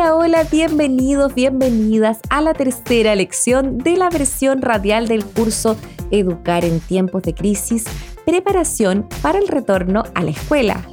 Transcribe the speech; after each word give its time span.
Hola, 0.00 0.14
hola, 0.14 0.44
bienvenidos, 0.44 1.34
bienvenidas 1.34 2.20
a 2.30 2.40
la 2.40 2.54
tercera 2.54 3.16
lección 3.16 3.78
de 3.78 3.96
la 3.96 4.08
versión 4.10 4.62
radial 4.62 5.08
del 5.08 5.24
curso 5.24 5.76
Educar 6.12 6.64
en 6.64 6.78
tiempos 6.78 7.24
de 7.24 7.34
crisis, 7.34 7.82
preparación 8.24 9.08
para 9.22 9.40
el 9.40 9.48
retorno 9.48 10.04
a 10.14 10.22
la 10.22 10.30
escuela. 10.30 10.86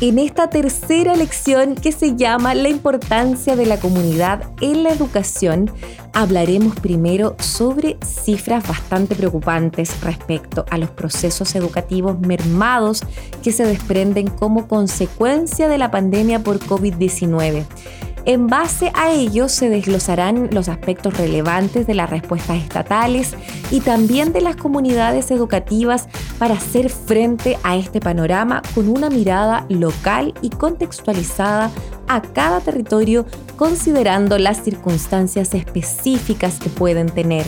En 0.00 0.18
esta 0.18 0.50
tercera 0.50 1.14
lección 1.14 1.76
que 1.76 1.92
se 1.92 2.16
llama 2.16 2.56
La 2.56 2.68
importancia 2.68 3.54
de 3.54 3.64
la 3.64 3.78
comunidad 3.78 4.42
en 4.60 4.82
la 4.82 4.90
educación, 4.90 5.70
hablaremos 6.12 6.74
primero 6.80 7.36
sobre 7.38 7.96
cifras 8.04 8.66
bastante 8.66 9.14
preocupantes 9.14 10.00
respecto 10.02 10.64
a 10.70 10.78
los 10.78 10.90
procesos 10.90 11.54
educativos 11.54 12.18
mermados 12.18 13.04
que 13.44 13.52
se 13.52 13.64
desprenden 13.64 14.26
como 14.26 14.66
consecuencia 14.66 15.68
de 15.68 15.78
la 15.78 15.92
pandemia 15.92 16.42
por 16.42 16.58
COVID-19 16.58 17.64
en 18.26 18.48
base 18.48 18.90
a 18.94 19.12
ello 19.12 19.48
se 19.48 19.70
desglosarán 19.70 20.48
los 20.50 20.68
aspectos 20.68 21.16
relevantes 21.16 21.86
de 21.86 21.94
las 21.94 22.10
respuestas 22.10 22.58
estatales 22.58 23.34
y 23.70 23.80
también 23.80 24.32
de 24.32 24.40
las 24.40 24.56
comunidades 24.56 25.30
educativas 25.30 26.08
para 26.36 26.54
hacer 26.54 26.90
frente 26.90 27.56
a 27.62 27.76
este 27.76 28.00
panorama 28.00 28.62
con 28.74 28.88
una 28.88 29.10
mirada 29.10 29.64
local 29.68 30.34
y 30.42 30.50
contextualizada 30.50 31.70
a 32.08 32.20
cada 32.20 32.60
territorio 32.60 33.26
considerando 33.56 34.38
las 34.38 34.62
circunstancias 34.62 35.54
específicas 35.54 36.58
que 36.58 36.68
pueden 36.68 37.08
tener. 37.08 37.46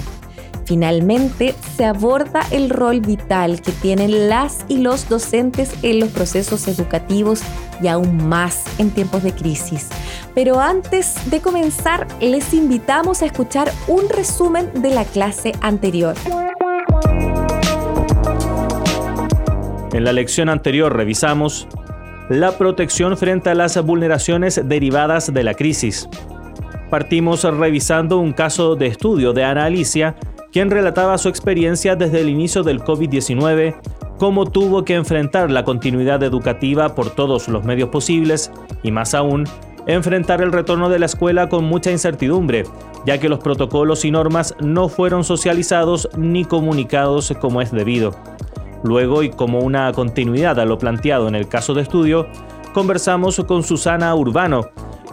Finalmente, 0.68 1.54
se 1.78 1.86
aborda 1.86 2.42
el 2.50 2.68
rol 2.68 3.00
vital 3.00 3.62
que 3.62 3.72
tienen 3.72 4.28
las 4.28 4.66
y 4.68 4.76
los 4.76 5.08
docentes 5.08 5.72
en 5.82 5.98
los 5.98 6.10
procesos 6.10 6.68
educativos 6.68 7.40
y 7.82 7.88
aún 7.88 8.28
más 8.28 8.64
en 8.78 8.90
tiempos 8.90 9.22
de 9.22 9.32
crisis. 9.32 9.88
Pero 10.38 10.60
antes 10.60 11.28
de 11.32 11.40
comenzar, 11.40 12.06
les 12.20 12.54
invitamos 12.54 13.22
a 13.22 13.26
escuchar 13.26 13.72
un 13.88 14.08
resumen 14.08 14.70
de 14.82 14.90
la 14.90 15.04
clase 15.04 15.50
anterior. 15.62 16.14
En 19.92 20.04
la 20.04 20.12
lección 20.12 20.48
anterior 20.48 20.94
revisamos 20.94 21.66
la 22.28 22.56
protección 22.56 23.16
frente 23.16 23.50
a 23.50 23.56
las 23.56 23.84
vulneraciones 23.84 24.60
derivadas 24.64 25.34
de 25.34 25.42
la 25.42 25.54
crisis. 25.54 26.08
Partimos 26.88 27.42
revisando 27.42 28.18
un 28.18 28.32
caso 28.32 28.76
de 28.76 28.86
estudio 28.86 29.32
de 29.32 29.42
Ana 29.42 29.64
Alicia 29.64 30.14
quien 30.52 30.70
relataba 30.70 31.18
su 31.18 31.28
experiencia 31.28 31.96
desde 31.96 32.20
el 32.20 32.28
inicio 32.28 32.62
del 32.62 32.80
COVID-19, 32.84 33.74
cómo 34.18 34.48
tuvo 34.48 34.84
que 34.84 34.94
enfrentar 34.94 35.50
la 35.50 35.64
continuidad 35.64 36.22
educativa 36.22 36.94
por 36.94 37.10
todos 37.10 37.48
los 37.48 37.64
medios 37.64 37.88
posibles 37.88 38.52
y 38.84 38.92
más 38.92 39.14
aún, 39.14 39.44
enfrentar 39.88 40.42
el 40.42 40.52
retorno 40.52 40.90
de 40.90 40.98
la 40.98 41.06
escuela 41.06 41.48
con 41.48 41.64
mucha 41.64 41.90
incertidumbre, 41.90 42.64
ya 43.06 43.18
que 43.18 43.28
los 43.28 43.40
protocolos 43.40 44.04
y 44.04 44.10
normas 44.10 44.54
no 44.60 44.88
fueron 44.88 45.24
socializados 45.24 46.10
ni 46.16 46.44
comunicados 46.44 47.32
como 47.40 47.62
es 47.62 47.72
debido. 47.72 48.14
Luego, 48.84 49.22
y 49.22 49.30
como 49.30 49.60
una 49.60 49.90
continuidad 49.92 50.60
a 50.60 50.66
lo 50.66 50.78
planteado 50.78 51.26
en 51.26 51.34
el 51.34 51.48
caso 51.48 51.74
de 51.74 51.82
estudio, 51.82 52.28
conversamos 52.74 53.42
con 53.48 53.64
Susana 53.64 54.14
Urbano, 54.14 54.68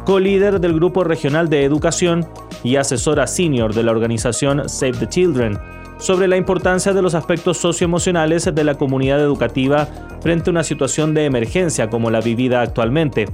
co-líder 0.06 0.60
del 0.60 0.74
Grupo 0.74 1.06
Regional 1.06 1.50
de 1.50 1.64
Educación 1.64 2.28
y 2.64 2.76
asesora 2.76 3.28
senior 3.28 3.74
de 3.74 3.84
la 3.84 3.92
organización 3.92 4.68
Save 4.68 4.98
the 5.00 5.08
Children, 5.08 5.58
sobre 5.98 6.28
la 6.28 6.36
importancia 6.36 6.94
de 6.94 7.02
los 7.02 7.16
aspectos 7.16 7.58
socioemocionales 7.58 8.54
de 8.54 8.64
la 8.66 8.76
comunidad 8.76 9.22
educativa 9.22 9.88
frente 10.20 10.50
a 10.50 10.52
una 10.52 10.64
situación 10.64 11.14
de 11.14 11.26
emergencia 11.26 11.90
como 11.90 12.12
la 12.12 12.20
vivida 12.20 12.62
actualmente. 12.62 13.28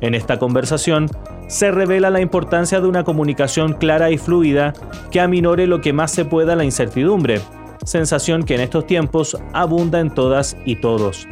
En 0.00 0.14
esta 0.14 0.38
conversación, 0.38 1.08
se 1.48 1.70
revela 1.70 2.10
la 2.10 2.20
importancia 2.20 2.80
de 2.80 2.88
una 2.88 3.04
comunicación 3.04 3.72
clara 3.72 4.10
y 4.10 4.18
fluida 4.18 4.74
que 5.10 5.20
aminore 5.20 5.66
lo 5.66 5.80
que 5.80 5.92
más 5.92 6.10
se 6.10 6.24
pueda 6.24 6.56
la 6.56 6.64
incertidumbre, 6.64 7.40
sensación 7.84 8.42
que 8.42 8.54
en 8.54 8.60
estos 8.60 8.86
tiempos 8.86 9.38
abunda 9.52 10.00
en 10.00 10.10
todas 10.10 10.56
y 10.64 10.76
todos. 10.76 11.26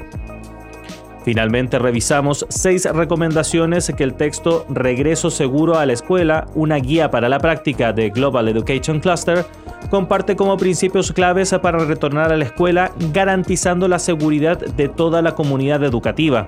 Finalmente 1.24 1.78
revisamos 1.78 2.44
seis 2.50 2.84
recomendaciones 2.84 3.90
que 3.96 4.04
el 4.04 4.12
texto 4.12 4.66
Regreso 4.68 5.30
Seguro 5.30 5.78
a 5.78 5.86
la 5.86 5.94
Escuela, 5.94 6.46
una 6.54 6.76
guía 6.76 7.10
para 7.10 7.30
la 7.30 7.38
práctica 7.38 7.94
de 7.94 8.10
Global 8.10 8.46
Education 8.48 9.00
Cluster, 9.00 9.46
comparte 9.88 10.36
como 10.36 10.58
principios 10.58 11.12
claves 11.12 11.54
para 11.62 11.78
retornar 11.78 12.30
a 12.30 12.36
la 12.36 12.44
escuela 12.44 12.92
garantizando 13.14 13.88
la 13.88 13.98
seguridad 13.98 14.58
de 14.58 14.88
toda 14.90 15.22
la 15.22 15.34
comunidad 15.34 15.82
educativa, 15.82 16.46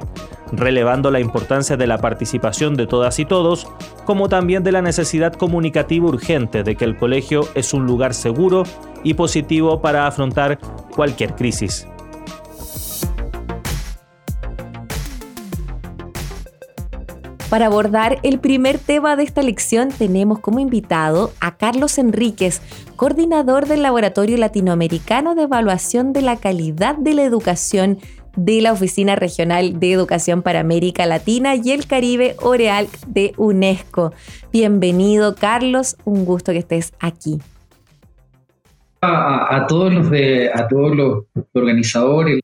relevando 0.53 1.11
la 1.11 1.21
importancia 1.21 1.79
de 1.79 1.87
la 1.87 1.97
participación 1.97 2.75
de 2.75 2.87
todas 2.87 3.19
y 3.19 3.25
todos, 3.25 3.67
como 4.05 4.29
también 4.29 4.63
de 4.63 4.73
la 4.73 4.83
necesidad 4.83 5.33
comunicativa 5.33 6.07
urgente 6.07 6.63
de 6.63 6.77
que 6.77 6.85
el 6.85 6.99
colegio 6.99 7.49
es 7.55 7.73
un 7.73 7.87
lugar 7.87 8.13
seguro 8.13 8.65
y 9.03 9.15
positivo 9.15 9.81
para 9.81 10.07
afrontar 10.07 10.59
cualquier 10.95 11.35
crisis. 11.35 11.89
Para 17.51 17.67
abordar 17.67 18.19
el 18.25 18.41
primer 18.41 18.79
tema 18.79 19.15
de 19.15 19.23
esta 19.23 19.41
lección 19.41 19.91
tenemos 19.91 20.41
como 20.41 20.59
invitado 20.59 21.31
a 21.41 21.57
Carlos 21.57 21.97
Enríquez, 21.97 22.61
coordinador 22.97 23.67
del 23.67 23.83
Laboratorio 23.83 24.37
Latinoamericano 24.37 25.37
de 25.37 25.43
Evaluación 25.43 26.13
de 26.13 26.23
la 26.23 26.37
Calidad 26.39 26.97
de 26.97 27.15
la 27.15 27.23
Educación 27.23 27.99
de 28.35 28.61
la 28.61 28.73
Oficina 28.73 29.15
Regional 29.15 29.79
de 29.79 29.93
Educación 29.93 30.43
para 30.43 30.59
América 30.59 31.07
Latina 31.07 31.55
y 31.55 31.71
el 31.71 31.87
Caribe 31.87 32.35
Oreal 32.43 32.89
de 33.07 33.33
UNESCO. 33.37 34.13
Bienvenido 34.53 35.37
Carlos, 35.37 35.97
un 36.05 36.25
gusto 36.25 36.51
que 36.51 36.59
estés 36.59 36.95
aquí. 36.99 37.39
A, 39.03 39.67
todos 39.69 39.95
los 39.95 40.11
de, 40.11 40.51
a 40.53 40.67
todos 40.67 40.97
los 40.97 41.25
organizadores. 41.53 42.41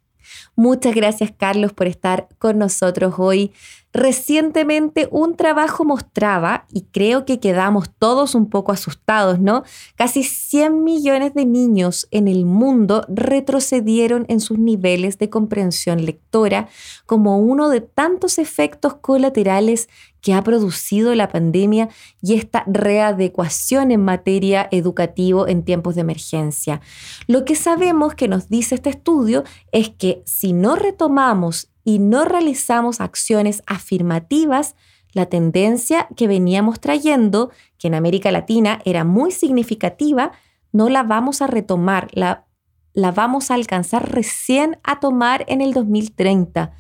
Muchas 0.54 0.94
gracias 0.94 1.32
Carlos 1.36 1.72
por 1.72 1.88
estar 1.88 2.28
con 2.38 2.58
nosotros 2.58 3.14
hoy. 3.18 3.52
Recientemente 3.92 5.08
un 5.10 5.36
trabajo 5.36 5.84
mostraba, 5.84 6.66
y 6.72 6.82
creo 6.92 7.26
que 7.26 7.41
quedamos 7.41 7.91
todos 7.98 8.34
un 8.34 8.48
poco 8.48 8.72
asustados, 8.72 9.38
¿no? 9.38 9.64
Casi 9.97 10.22
100 10.22 10.82
millones 10.82 11.34
de 11.34 11.44
niños 11.44 12.08
en 12.10 12.26
el 12.26 12.47
mundo 12.47 13.04
retrocedieron 13.08 14.25
en 14.28 14.41
sus 14.41 14.58
niveles 14.58 15.19
de 15.19 15.28
comprensión 15.28 16.04
lectora 16.06 16.69
como 17.04 17.38
uno 17.38 17.69
de 17.69 17.82
tantos 17.82 18.38
efectos 18.38 18.94
colaterales 18.94 19.88
que 20.22 20.32
ha 20.32 20.42
producido 20.42 21.14
la 21.14 21.28
pandemia 21.28 21.88
y 22.22 22.34
esta 22.34 22.64
readecuación 22.66 23.91
en 23.91 24.04
materia 24.04 24.69
educativo 24.70 25.48
en 25.48 25.64
tiempos 25.64 25.97
de 25.97 26.03
emergencia. 26.03 26.80
Lo 27.26 27.44
que 27.44 27.56
sabemos 27.56 28.14
que 28.14 28.28
nos 28.28 28.48
dice 28.48 28.76
este 28.76 28.91
estudio 28.91 29.42
es 29.72 29.91
que 29.91 30.22
si 30.24 30.53
no 30.53 30.76
retomamos 30.76 31.72
y 31.84 31.98
no 31.98 32.24
realizamos 32.24 33.00
acciones 33.00 33.62
afirmativas, 33.66 34.76
la 35.12 35.26
tendencia 35.26 36.08
que 36.16 36.26
veníamos 36.26 36.80
trayendo, 36.80 37.50
que 37.78 37.88
en 37.88 37.94
América 37.94 38.32
Latina 38.32 38.80
era 38.84 39.04
muy 39.04 39.30
significativa, 39.30 40.32
no 40.72 40.88
la 40.88 41.02
vamos 41.02 41.42
a 41.42 41.46
retomar, 41.46 42.08
la, 42.12 42.46
la 42.94 43.10
vamos 43.10 43.50
a 43.50 43.54
alcanzar 43.54 44.10
recién 44.10 44.78
a 44.82 45.00
tomar 45.00 45.44
en 45.48 45.60
el 45.60 45.72
2030. 45.74 46.72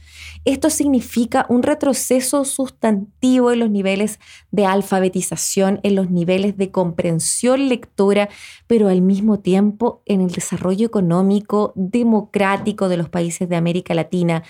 Esto 0.44 0.70
significa 0.70 1.46
un 1.48 1.62
retroceso 1.62 2.44
sustantivo 2.44 3.52
en 3.52 3.60
los 3.60 3.70
niveles 3.70 4.18
de 4.50 4.66
alfabetización, 4.66 5.78
en 5.84 5.94
los 5.94 6.10
niveles 6.10 6.56
de 6.56 6.72
comprensión 6.72 7.68
lectora, 7.68 8.28
pero 8.66 8.88
al 8.88 9.02
mismo 9.02 9.38
tiempo 9.38 10.02
en 10.04 10.20
el 10.20 10.32
desarrollo 10.32 10.86
económico 10.86 11.72
democrático 11.76 12.88
de 12.88 12.96
los 12.96 13.08
países 13.08 13.48
de 13.48 13.56
América 13.56 13.94
Latina. 13.94 14.42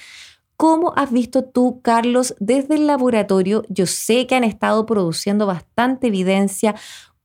¿Cómo 0.57 0.93
has 0.97 1.11
visto 1.11 1.45
tú, 1.45 1.81
Carlos, 1.83 2.35
desde 2.39 2.77
el 2.77 2.87
laboratorio? 2.87 3.65
Yo 3.69 3.87
sé 3.87 4.27
que 4.27 4.35
han 4.35 4.45
estado 4.45 4.87
produciendo 4.87 5.47
bastante 5.47 6.09
evidencia. 6.09 6.75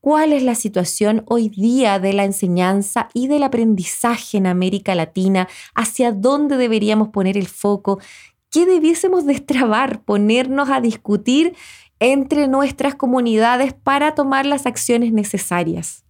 ¿Cuál 0.01 0.33
es 0.33 0.43
la 0.43 0.55
situación 0.55 1.23
hoy 1.27 1.49
día 1.49 1.99
de 1.99 2.13
la 2.13 2.23
enseñanza 2.23 3.09
y 3.13 3.27
del 3.27 3.43
aprendizaje 3.43 4.37
en 4.37 4.47
América 4.47 4.95
Latina? 4.95 5.47
¿Hacia 5.75 6.11
dónde 6.11 6.57
deberíamos 6.57 7.09
poner 7.09 7.37
el 7.37 7.47
foco? 7.47 7.99
¿qué 8.51 8.65
debiésemos 8.65 9.25
destrabar, 9.25 10.01
ponernos 10.01 10.69
a 10.69 10.81
discutir 10.81 11.53
entre 11.99 12.47
nuestras 12.47 12.95
comunidades 12.95 13.73
para 13.73 14.15
tomar 14.15 14.45
las 14.45 14.65
acciones 14.65 15.11
necesarias? 15.11 16.03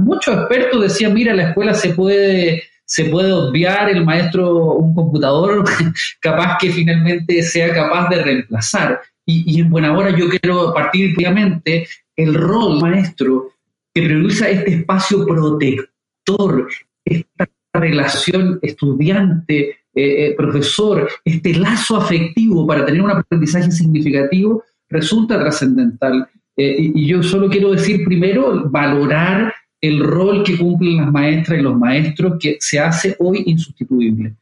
muchos 0.00 0.36
expertos 0.36 0.82
decían, 0.82 1.14
mira, 1.14 1.32
la 1.32 1.48
escuela 1.50 1.72
se 1.72 1.94
puede 1.94 2.64
se 2.90 3.04
puede 3.04 3.32
obviar 3.32 3.88
el 3.88 4.04
maestro 4.04 4.74
un 4.74 4.92
computador 4.96 5.64
capaz 6.20 6.58
que 6.58 6.72
finalmente 6.72 7.40
sea 7.44 7.72
capaz 7.72 8.08
de 8.08 8.20
reemplazar. 8.20 9.00
Y, 9.24 9.60
en 9.60 9.70
buena 9.70 9.96
hora 9.96 10.10
yo 10.10 10.28
quiero 10.28 10.74
partir 10.74 11.14
previamente 11.14 11.86
el 12.16 12.34
rol 12.34 12.80
maestro 12.80 13.52
que 13.94 14.02
prioriza 14.02 14.48
este 14.48 14.74
espacio 14.74 15.24
protector, 15.24 16.68
esta 17.04 17.48
relación 17.74 18.58
estudiante-profesor, 18.60 21.02
eh, 21.02 21.04
eh, 21.04 21.08
este 21.26 21.54
lazo 21.54 21.96
afectivo 21.96 22.66
para 22.66 22.84
tener 22.84 23.02
un 23.02 23.12
aprendizaje 23.12 23.70
significativo, 23.70 24.64
resulta 24.88 25.38
trascendental. 25.38 26.28
Eh, 26.56 26.90
y, 26.92 27.06
yo 27.06 27.22
solo 27.22 27.48
quiero 27.48 27.70
decir 27.70 28.04
primero, 28.04 28.68
valorar 28.68 29.54
el 29.80 30.00
rol 30.00 30.42
que 30.42 30.58
cumplen 30.58 30.98
las 30.98 31.10
maestras 31.10 31.58
y 31.58 31.62
los 31.62 31.78
maestros 31.78 32.36
que 32.38 32.56
se 32.60 32.78
hace 32.78 33.16
hoy 33.18 33.42
insustituible. 33.46 34.34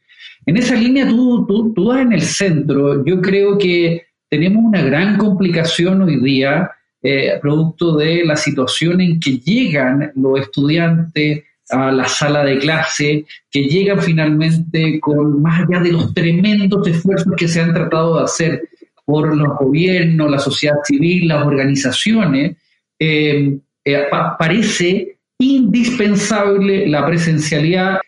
En 0.45 0.57
esa 0.57 0.75
línea 0.75 1.07
tú, 1.07 1.45
tú, 1.47 1.73
tú 1.73 1.93
en 1.93 2.13
el 2.13 2.21
centro. 2.21 3.05
Yo 3.05 3.21
creo 3.21 3.57
que 3.57 4.03
tenemos 4.29 4.63
una 4.63 4.81
gran 4.81 5.17
complicación 5.17 6.01
hoy 6.01 6.19
día, 6.21 6.71
eh, 7.01 7.37
producto 7.41 7.95
de 7.95 8.25
la 8.25 8.35
situación 8.35 9.01
en 9.01 9.19
que 9.19 9.37
llegan 9.39 10.11
los 10.15 10.39
estudiantes 10.39 11.43
a 11.69 11.91
la 11.91 12.05
sala 12.05 12.43
de 12.43 12.57
clase, 12.57 13.25
que 13.49 13.63
llegan 13.63 14.01
finalmente 14.01 14.99
con, 14.99 15.41
más 15.41 15.61
allá 15.61 15.79
de 15.81 15.91
los 15.91 16.13
tremendos 16.13 16.87
esfuerzos 16.87 17.33
que 17.37 17.47
se 17.47 17.61
han 17.61 17.73
tratado 17.73 18.17
de 18.17 18.23
hacer 18.23 18.69
por 19.05 19.35
los 19.35 19.57
gobiernos, 19.57 20.29
la 20.29 20.39
sociedad 20.39 20.77
civil, 20.83 21.27
las 21.27 21.45
organizaciones, 21.45 22.57
eh, 22.99 23.57
eh, 23.85 24.03
parece 24.37 25.18
indispensable 25.39 26.87
la 26.87 27.05
presencialidad. 27.05 27.99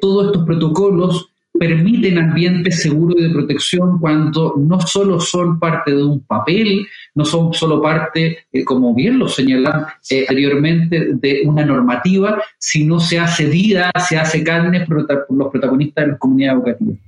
todos 0.00 0.26
estos 0.26 0.46
protocolos 0.46 1.28
permiten 1.58 2.18
ambientes 2.18 2.82
seguros 2.82 3.16
y 3.18 3.22
de 3.24 3.30
protección 3.30 3.98
cuando 3.98 4.54
no 4.56 4.80
solo 4.80 5.20
son 5.20 5.58
parte 5.58 5.94
de 5.94 6.04
un 6.04 6.20
papel, 6.20 6.86
no 7.14 7.24
son 7.24 7.52
solo 7.52 7.80
parte, 7.80 8.38
eh, 8.52 8.64
como 8.64 8.94
bien 8.94 9.18
lo 9.18 9.28
señalan 9.28 9.86
eh, 10.10 10.26
anteriormente, 10.28 11.14
de 11.14 11.42
una 11.44 11.64
normativa, 11.64 12.42
sino 12.58 13.00
se 13.00 13.18
hace 13.18 13.46
vida, 13.46 13.90
se 14.08 14.16
hace 14.16 14.42
carne 14.44 14.86
por 14.86 15.06
los 15.30 15.50
protagonistas 15.50 16.04
de 16.04 16.10
las 16.12 16.20
comunidades 16.20 16.58
educativas. 16.58 16.98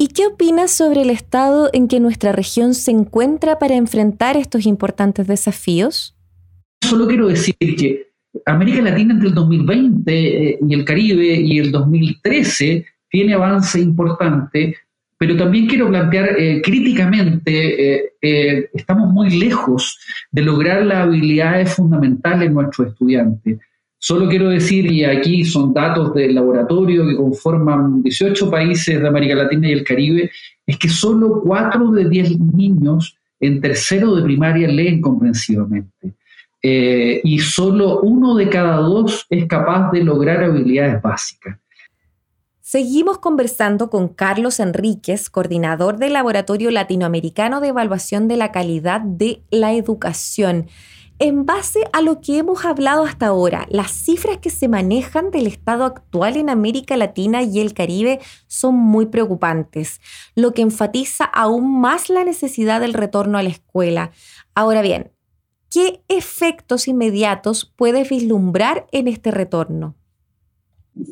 ¿Y 0.00 0.08
qué 0.08 0.26
opinas 0.26 0.70
sobre 0.70 1.02
el 1.02 1.10
estado 1.10 1.70
en 1.72 1.88
que 1.88 1.98
nuestra 1.98 2.30
región 2.32 2.74
se 2.74 2.92
encuentra 2.92 3.58
para 3.58 3.74
enfrentar 3.74 4.36
estos 4.36 4.64
importantes 4.64 5.26
desafíos? 5.26 6.14
Solo 6.82 7.08
quiero 7.08 7.26
decir 7.26 7.56
que 7.58 8.07
América 8.46 8.82
Latina 8.82 9.14
entre 9.14 9.28
el 9.28 9.34
2020 9.34 10.12
eh, 10.12 10.58
y 10.66 10.74
el 10.74 10.84
Caribe 10.84 11.34
y 11.34 11.58
el 11.58 11.70
2013 11.72 12.84
tiene 13.10 13.34
avance 13.34 13.80
importante, 13.80 14.76
pero 15.18 15.36
también 15.36 15.66
quiero 15.66 15.88
plantear 15.88 16.38
eh, 16.38 16.62
críticamente, 16.62 17.96
eh, 17.96 18.12
eh, 18.22 18.70
estamos 18.72 19.12
muy 19.12 19.30
lejos 19.30 19.98
de 20.30 20.42
lograr 20.42 20.84
las 20.86 20.98
habilidades 20.98 21.74
fundamentales 21.74 22.48
en 22.48 22.54
nuestros 22.54 22.88
estudiantes. 22.88 23.58
Solo 24.00 24.28
quiero 24.28 24.48
decir, 24.48 24.90
y 24.92 25.04
aquí 25.04 25.44
son 25.44 25.74
datos 25.74 26.14
del 26.14 26.36
laboratorio 26.36 27.04
que 27.04 27.16
conforman 27.16 28.00
18 28.00 28.48
países 28.48 29.00
de 29.00 29.08
América 29.08 29.34
Latina 29.34 29.68
y 29.68 29.72
el 29.72 29.82
Caribe, 29.82 30.30
es 30.64 30.76
que 30.76 30.88
solo 30.88 31.40
4 31.42 31.90
de 31.90 32.08
10 32.08 32.38
niños 32.38 33.16
en 33.40 33.60
tercero 33.60 34.14
de 34.14 34.22
primaria 34.22 34.68
leen 34.68 35.00
comprensivamente. 35.00 36.14
Y 36.62 37.38
solo 37.38 38.00
uno 38.00 38.34
de 38.34 38.48
cada 38.48 38.78
dos 38.78 39.26
es 39.30 39.46
capaz 39.46 39.90
de 39.92 40.02
lograr 40.02 40.42
habilidades 40.42 41.00
básicas. 41.00 41.58
Seguimos 42.70 43.16
conversando 43.16 43.88
con 43.88 44.08
Carlos 44.08 44.60
Enríquez, 44.60 45.30
coordinador 45.30 45.96
del 45.96 46.12
Laboratorio 46.12 46.70
Latinoamericano 46.70 47.62
de 47.62 47.68
Evaluación 47.68 48.28
de 48.28 48.36
la 48.36 48.52
Calidad 48.52 49.00
de 49.00 49.42
la 49.50 49.72
Educación. 49.72 50.66
En 51.18 51.46
base 51.46 51.80
a 51.94 52.02
lo 52.02 52.20
que 52.20 52.36
hemos 52.36 52.66
hablado 52.66 53.04
hasta 53.04 53.28
ahora, 53.28 53.66
las 53.70 53.90
cifras 53.90 54.36
que 54.36 54.50
se 54.50 54.68
manejan 54.68 55.30
del 55.30 55.46
estado 55.46 55.84
actual 55.84 56.36
en 56.36 56.50
América 56.50 56.96
Latina 56.98 57.42
y 57.42 57.58
el 57.60 57.72
Caribe 57.72 58.20
son 58.48 58.74
muy 58.74 59.06
preocupantes, 59.06 60.02
lo 60.36 60.52
que 60.52 60.60
enfatiza 60.60 61.24
aún 61.24 61.80
más 61.80 62.10
la 62.10 62.22
necesidad 62.22 62.82
del 62.82 62.92
retorno 62.92 63.38
a 63.38 63.42
la 63.42 63.48
escuela. 63.48 64.10
Ahora 64.54 64.82
bien, 64.82 65.10
¿qué 65.70 66.00
efectos 66.08 66.88
inmediatos 66.88 67.72
puedes 67.76 68.08
vislumbrar 68.08 68.86
en 68.92 69.08
este 69.08 69.30
retorno? 69.30 69.94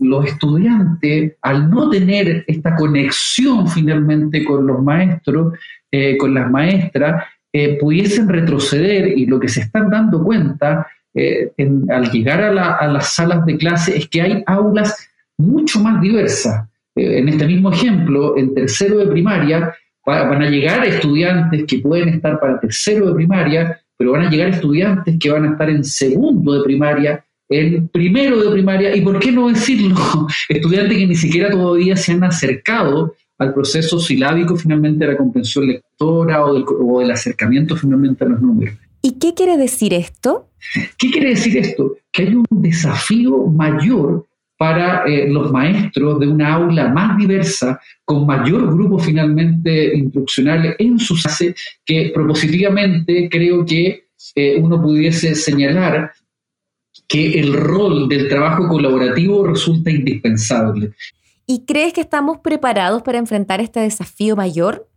los 0.01 0.27
estudiantes, 0.27 1.35
al 1.43 1.71
no 1.71 1.89
tener 1.91 2.45
esta 2.47 2.75
conexión 2.75 3.69
finalmente 3.69 4.45
con 4.45 4.67
los 4.67 4.83
maestros, 4.83 5.55
eh, 5.91 6.17
con 6.17 6.35
las 6.35 6.51
maestras, 6.51 7.25
eh, 7.53 7.79
pudiesen 7.79 8.29
retroceder 8.29 9.17
y 9.17 9.27
lo 9.27 9.39
que 9.41 9.49
se 9.49 9.61
están 9.61 9.91
dando 9.91 10.23
cuenta 10.23 10.87
eh, 11.15 11.53
al 11.89 12.11
llegar 12.11 12.43
a, 12.43 12.87
las 12.87 13.15
salas 13.15 13.47
de 13.47 13.57
clase 13.57 13.97
es 13.97 14.09
que 14.09 14.21
hay 14.21 14.43
aulas 14.47 15.09
mucho 15.39 15.81
más 15.81 16.01
diversas. 16.01 16.69
en 16.95 17.29
este 17.29 17.47
mismo 17.47 17.71
ejemplo, 17.71 18.37
en 18.37 18.55
tercero 18.55 18.99
de 18.99 19.07
primaria 19.07 19.75
van 20.05 20.43
a 20.43 20.49
llegar 20.49 20.85
estudiantes 20.87 21.65
que 21.67 21.81
pueden 21.81 22.09
estar 22.11 22.39
para 22.39 22.61
tercero 22.61 23.09
de 23.09 23.15
primaria, 23.15 23.81
pero 23.97 24.13
van 24.13 24.27
a 24.27 24.31
llegar 24.31 24.49
estudiantes 24.49 25.17
que 25.19 25.31
van 25.31 25.45
a 25.45 25.53
estar 25.53 25.71
en 25.71 25.85
segundo 25.85 26.53
de 26.53 26.65
primaria, 26.65 27.25
el 27.49 27.89
primero 27.89 28.43
de 28.43 28.51
primaria, 28.51 28.95
y 28.95 29.01
por 29.01 29.19
qué 29.19 29.33
no 29.33 29.49
decirlo, 29.49 29.97
estudiantes 30.49 30.99
que 30.99 31.07
ni 31.07 31.15
siquiera 31.15 31.51
todavía 31.51 31.97
se 31.97 32.13
han 32.13 32.25
acercado 32.25 33.15
al 33.39 33.53
proceso 33.53 33.99
silábico 33.99 34.57
finalmente 34.57 35.05
de 35.05 35.13
la 35.13 35.19
comprensión 35.19 35.67
lectora 35.67 36.45
o 36.45 37.01
del, 37.01 37.11
acercamiento 37.11 37.77
finalmente 37.77 38.25
a 38.25 38.29
los 38.29 38.41
números. 38.41 38.75
¿Y 39.03 39.13
qué 39.19 39.35
quiere 39.35 39.57
decir 39.57 39.95
esto? 39.95 40.49
¿Qué 40.99 41.11
quiere 41.11 41.31
decir 41.31 41.57
esto? 41.59 41.97
Que 42.11 42.23
hay 42.23 42.35
un 42.35 42.47
desafío 42.51 43.47
mayor 43.47 44.27
para 44.57 45.05
eh, 45.05 45.29
los 45.29 45.53
maestros 45.53 46.19
de 46.19 46.29
una 46.29 46.55
aula 46.55 46.89
más 46.89 47.19
diversa, 47.19 47.81
con 48.05 48.27
mayor 48.27 48.73
grupo 48.73 48.99
finalmente 48.99 49.97
instruccional 49.97 50.75
en 50.79 50.99
su 50.99 51.15
clase, 51.15 51.55
que 51.85 52.11
propositivamente 52.15 53.29
creo 53.31 53.65
que 53.65 54.07
eh, 54.35 54.57
uno 54.59 54.81
pudiese 54.81 55.35
señalar 55.35 56.13
que 57.09 57.39
el 57.39 57.53
rol 57.53 58.09
del 58.09 58.29
trabajo 58.29 58.67
colaborativo 58.69 59.47
resulta 59.47 59.91
indispensable. 59.91 60.93
¿Y 61.47 61.65
crees 61.65 61.93
que 61.93 62.01
estamos 62.01 62.39
preparados 62.39 63.03
para 63.03 63.19
enfrentar 63.19 63.61
este 63.61 63.81
desafío 63.81 64.35
mayor? 64.35 64.89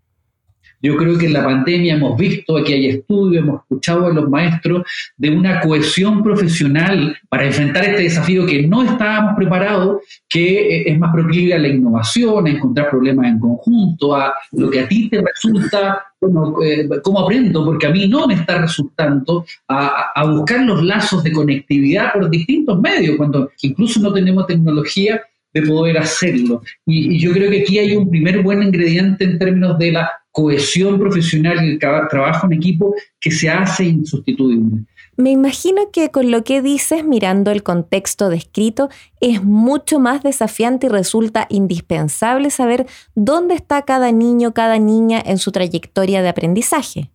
Yo 0.82 0.96
creo 0.96 1.18
que 1.18 1.26
en 1.26 1.34
la 1.34 1.44
pandemia 1.44 1.96
hemos 1.96 2.18
visto, 2.18 2.58
aquí 2.58 2.74
hay 2.74 2.88
estudios, 2.88 3.44
hemos 3.44 3.62
escuchado 3.62 4.08
a 4.08 4.14
los 4.14 4.30
maestros 4.30 4.84
de 5.18 5.30
una 5.30 5.60
cohesión 5.60 6.24
profesional 6.24 7.18
para 7.28 7.46
enfrentar 7.46 7.84
este 7.86 8.04
desafío 8.04 8.46
que 8.46 8.66
no 8.66 8.84
estábamos 8.84 9.36
preparados, 9.36 10.02
que 10.28 10.78
eh, 10.78 10.84
es 10.92 11.00
más 11.00 11.12
proclive 11.14 11.54
a 11.54 11.60
la 11.60 11.68
innovación, 11.68 12.48
a 12.48 12.50
encontrar 12.50 12.90
problemas 12.90 13.28
en 13.28 13.40
conjunto, 13.40 14.16
a 14.16 14.34
lo 14.54 14.70
que 14.70 14.80
a 14.82 14.88
ti 14.88 15.10
te 15.10 15.22
resulta, 15.22 16.02
bueno, 16.22 16.56
eh, 16.64 16.88
¿cómo 17.04 17.20
aprendo? 17.20 17.66
Porque 17.66 17.88
a 17.88 17.92
mí 17.92 18.08
no 18.08 18.28
me 18.28 18.36
está 18.36 18.60
resultando, 18.60 19.46
a, 19.68 20.24
buscar 20.26 20.62
los 20.66 20.84
lazos 20.84 21.24
de 21.24 21.32
conectividad 21.32 22.14
por 22.14 22.30
distintos 22.30 22.80
medios, 22.80 23.18
cuando 23.18 23.52
incluso 23.62 24.00
no 24.00 24.14
tenemos 24.14 24.48
tecnología 24.48 25.22
de 25.54 25.62
poder 25.64 25.98
hacerlo. 25.98 26.62
Y, 26.86 27.20
yo 27.20 27.32
creo 27.32 27.50
que 27.50 27.62
aquí 27.62 27.80
hay 27.80 27.96
un 27.96 28.10
primer 28.10 28.42
buen 28.44 28.62
ingrediente 28.62 29.24
en 29.24 29.40
términos 29.40 29.78
de 29.78 29.92
la 29.92 30.12
cohesión 30.32 31.00
profesional 31.00 31.64
y 31.66 31.72
el 31.72 31.80
trabajo 31.80 32.48
en 32.48 32.54
equipo 32.54 32.94
que 33.20 33.32
se 33.32 33.50
hace 33.50 33.86
insustituible. 33.86 34.86
Me 35.18 35.32
imagino 35.32 35.92
que 35.92 36.12
con 36.12 36.32
lo 36.32 36.44
que 36.44 36.62
dices, 36.62 37.04
mirando 37.04 37.52
el 37.52 37.62
contexto 37.62 38.30
descrito, 38.30 38.90
es 39.20 39.44
mucho 39.44 40.00
más 40.00 40.24
desafiante 40.24 40.88
y 40.88 40.90
resulta 40.90 41.46
indispensable 41.50 42.50
saber 42.52 42.86
dónde 43.16 43.56
está 43.56 43.82
cada 43.82 44.14
niño, 44.14 44.54
cada 44.54 44.80
niña 44.80 45.22
en 45.26 45.38
su 45.38 45.52
trayectoria 45.52 46.22
de 46.22 46.30
aprendizaje. 46.30 47.12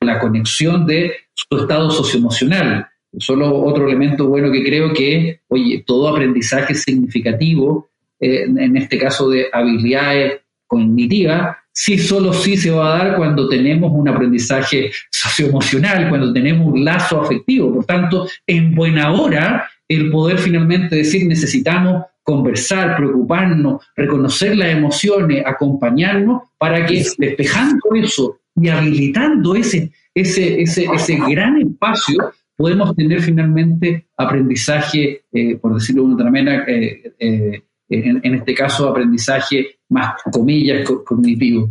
La 0.00 0.20
conexión 0.20 0.86
de 0.86 1.12
su 1.34 1.56
estado 1.56 1.90
socioemocional. 1.90 2.86
Solo 3.18 3.62
otro 3.64 3.88
elemento 3.88 4.28
bueno 4.28 4.52
que 4.52 4.62
creo 4.62 4.92
que, 4.92 5.40
oye, 5.48 5.82
todo 5.86 6.08
aprendizaje 6.08 6.74
significativo, 6.74 7.90
eh, 8.20 8.44
en 8.44 8.76
este 8.76 8.98
caso 8.98 9.28
de 9.28 9.46
habilidades 9.52 10.42
cognitivas, 10.66 11.56
sí, 11.72 11.98
solo 11.98 12.32
sí 12.32 12.56
se 12.56 12.70
va 12.70 12.94
a 12.94 12.98
dar 12.98 13.16
cuando 13.16 13.48
tenemos 13.48 13.90
un 13.92 14.08
aprendizaje 14.08 14.90
socioemocional, 15.10 16.08
cuando 16.08 16.32
tenemos 16.32 16.72
un 16.72 16.84
lazo 16.84 17.20
afectivo. 17.20 17.72
Por 17.74 17.84
tanto, 17.84 18.28
en 18.46 18.74
buena 18.74 19.12
hora, 19.12 19.68
el 19.88 20.10
poder 20.10 20.38
finalmente 20.38 20.96
decir 20.96 21.26
necesitamos 21.26 22.04
conversar, 22.22 22.96
preocuparnos, 22.96 23.82
reconocer 23.96 24.56
las 24.56 24.68
emociones, 24.68 25.42
acompañarnos 25.44 26.42
para 26.58 26.86
que 26.86 27.04
despejando 27.18 27.80
eso 27.94 28.38
y 28.54 28.68
habilitando 28.68 29.56
ese, 29.56 29.90
ese, 30.14 30.62
ese, 30.62 30.84
ese 30.94 31.18
gran 31.28 31.60
espacio, 31.60 32.32
podemos 32.56 32.94
tener 32.94 33.20
finalmente 33.22 34.06
aprendizaje, 34.16 35.22
eh, 35.32 35.56
por 35.56 35.74
decirlo 35.74 36.06
de 36.06 36.14
otra 36.14 36.30
manera, 36.30 36.64
eh, 36.68 37.12
eh, 37.18 37.62
en, 37.92 38.34
este 38.34 38.54
caso 38.54 38.88
aprendizaje 38.88 39.76
más 39.88 40.14
comillas 40.32 40.88
cognitivo. 41.04 41.70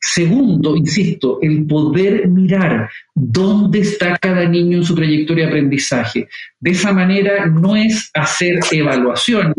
segundo, 0.00 0.76
insisto, 0.76 1.38
el 1.40 1.66
poder 1.66 2.28
mirar 2.28 2.90
dónde 3.14 3.80
está 3.80 4.18
cada 4.18 4.48
niño 4.48 4.78
en 4.78 4.84
su 4.84 4.94
trayectoria 4.94 5.44
de 5.44 5.50
aprendizaje. 5.50 6.28
De 6.58 6.70
esa 6.72 6.92
manera 6.92 7.46
no 7.46 7.76
es 7.76 8.10
hacer 8.14 8.58
evaluaciones. 8.72 9.54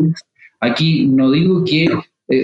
Aquí 0.60 1.06
no 1.06 1.30
digo 1.30 1.64
que 1.64 1.88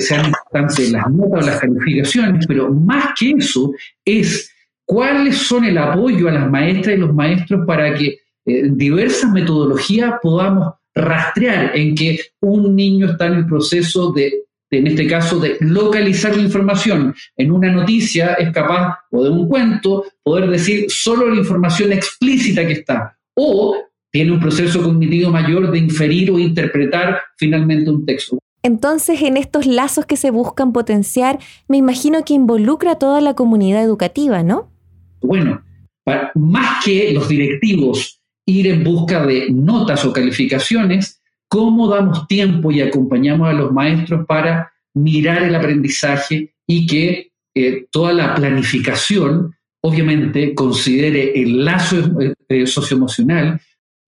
sean 0.00 0.26
importantes 0.26 0.90
las 0.90 1.10
notas 1.10 1.44
o 1.44 1.50
las 1.50 1.60
calificaciones, 1.60 2.46
pero 2.46 2.72
más 2.72 3.12
que 3.18 3.32
eso 3.32 3.72
es 4.04 4.50
cuáles 4.84 5.36
son 5.38 5.64
el 5.64 5.78
apoyo 5.78 6.28
a 6.28 6.32
las 6.32 6.50
maestras 6.50 6.96
y 6.96 7.00
los 7.00 7.14
maestros 7.14 7.66
para 7.66 7.94
que 7.94 8.18
eh, 8.46 8.70
diversas 8.70 9.30
metodologías 9.30 10.14
podamos 10.22 10.74
rastrear 10.94 11.76
en 11.76 11.94
que 11.94 12.20
un 12.40 12.76
niño 12.76 13.10
está 13.10 13.26
en 13.26 13.34
el 13.34 13.46
proceso 13.46 14.12
de, 14.12 14.44
en 14.70 14.86
este 14.86 15.06
caso, 15.06 15.38
de 15.38 15.56
localizar 15.60 16.36
la 16.36 16.42
información. 16.42 17.14
En 17.36 17.50
una 17.50 17.72
noticia 17.72 18.34
es 18.34 18.50
capaz, 18.52 18.98
o 19.10 19.24
de 19.24 19.30
un 19.30 19.48
cuento, 19.48 20.04
poder 20.22 20.48
decir 20.50 20.86
solo 20.88 21.28
la 21.28 21.36
información 21.36 21.92
explícita 21.92 22.66
que 22.66 22.74
está. 22.74 23.16
O 23.36 23.76
tiene 24.12 24.32
un 24.32 24.40
proceso 24.40 24.82
cognitivo 24.82 25.30
mayor 25.30 25.70
de 25.70 25.78
inferir 25.78 26.30
o 26.30 26.38
interpretar 26.38 27.20
finalmente 27.36 27.90
un 27.90 28.06
texto. 28.06 28.38
Entonces, 28.62 29.20
en 29.22 29.36
estos 29.36 29.66
lazos 29.66 30.06
que 30.06 30.16
se 30.16 30.30
buscan 30.30 30.72
potenciar, 30.72 31.38
me 31.68 31.76
imagino 31.76 32.24
que 32.24 32.32
involucra 32.32 32.92
a 32.92 32.98
toda 32.98 33.20
la 33.20 33.34
comunidad 33.34 33.82
educativa, 33.82 34.42
¿no? 34.42 34.70
Bueno, 35.20 35.62
más 36.34 36.84
que 36.84 37.12
los 37.12 37.28
directivos 37.28 38.22
ir 38.46 38.66
en 38.66 38.84
busca 38.84 39.24
de 39.26 39.50
notas 39.50 40.04
o 40.04 40.12
calificaciones, 40.12 41.22
cómo 41.48 41.88
damos 41.88 42.26
tiempo 42.26 42.70
y 42.72 42.80
acompañamos 42.80 43.48
a 43.48 43.52
los 43.52 43.72
maestros 43.72 44.26
para 44.26 44.72
mirar 44.94 45.42
el 45.42 45.54
aprendizaje 45.54 46.54
y 46.66 46.86
que 46.86 47.32
eh, 47.54 47.86
toda 47.90 48.12
la 48.12 48.34
planificación, 48.34 49.54
obviamente, 49.82 50.54
considere 50.54 51.40
el 51.40 51.64
lazo 51.64 52.20
eh, 52.20 52.34
eh, 52.48 52.66
socioemocional 52.66 53.60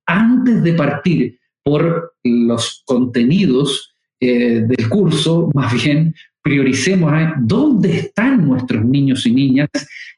antes 0.07 0.63
de 0.63 0.73
partir 0.75 1.39
por 1.63 2.15
los 2.23 2.83
contenidos 2.85 3.93
del 4.19 4.89
curso, 4.89 5.51
más 5.53 5.75
bien 5.75 6.15
prioricemos 6.41 7.13
dónde 7.41 7.99
están 7.99 8.49
nuestros 8.49 8.83
niños 8.85 9.27
y 9.27 9.33
niñas 9.33 9.69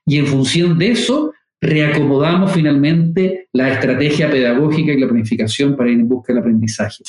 y 0.06 0.18
en 0.18 0.26
función 0.26 0.78
de 0.78 0.92
eso 0.92 1.32
reacomodamos 1.60 2.52
finalmente 2.52 3.48
la 3.52 3.72
estrategia 3.72 4.30
pedagógica 4.30 4.92
y 4.92 5.00
la 5.00 5.08
planificación 5.08 5.76
para 5.76 5.90
ir 5.90 5.98
en 5.98 6.08
busca 6.08 6.32
del 6.32 6.40
aprendizaje. 6.40 7.02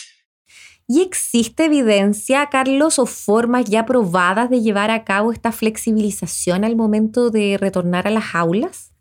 ¿Y 0.87 1.01
existe 1.01 1.65
evidencia, 1.65 2.47
Carlos, 2.51 2.97
o 2.97 3.05
formas 3.05 3.65
ya 3.69 3.85
probadas 3.85 4.49
de 4.49 4.61
llevar 4.61 4.89
a 4.89 5.03
cabo 5.03 5.31
esta 5.31 5.51
flexibilización 5.51 6.63
al 6.63 6.75
momento 6.75 7.29
de 7.29 7.59
retornar 7.59 8.07
a 8.07 8.09
las 8.09 8.33
aulas? 8.33 8.91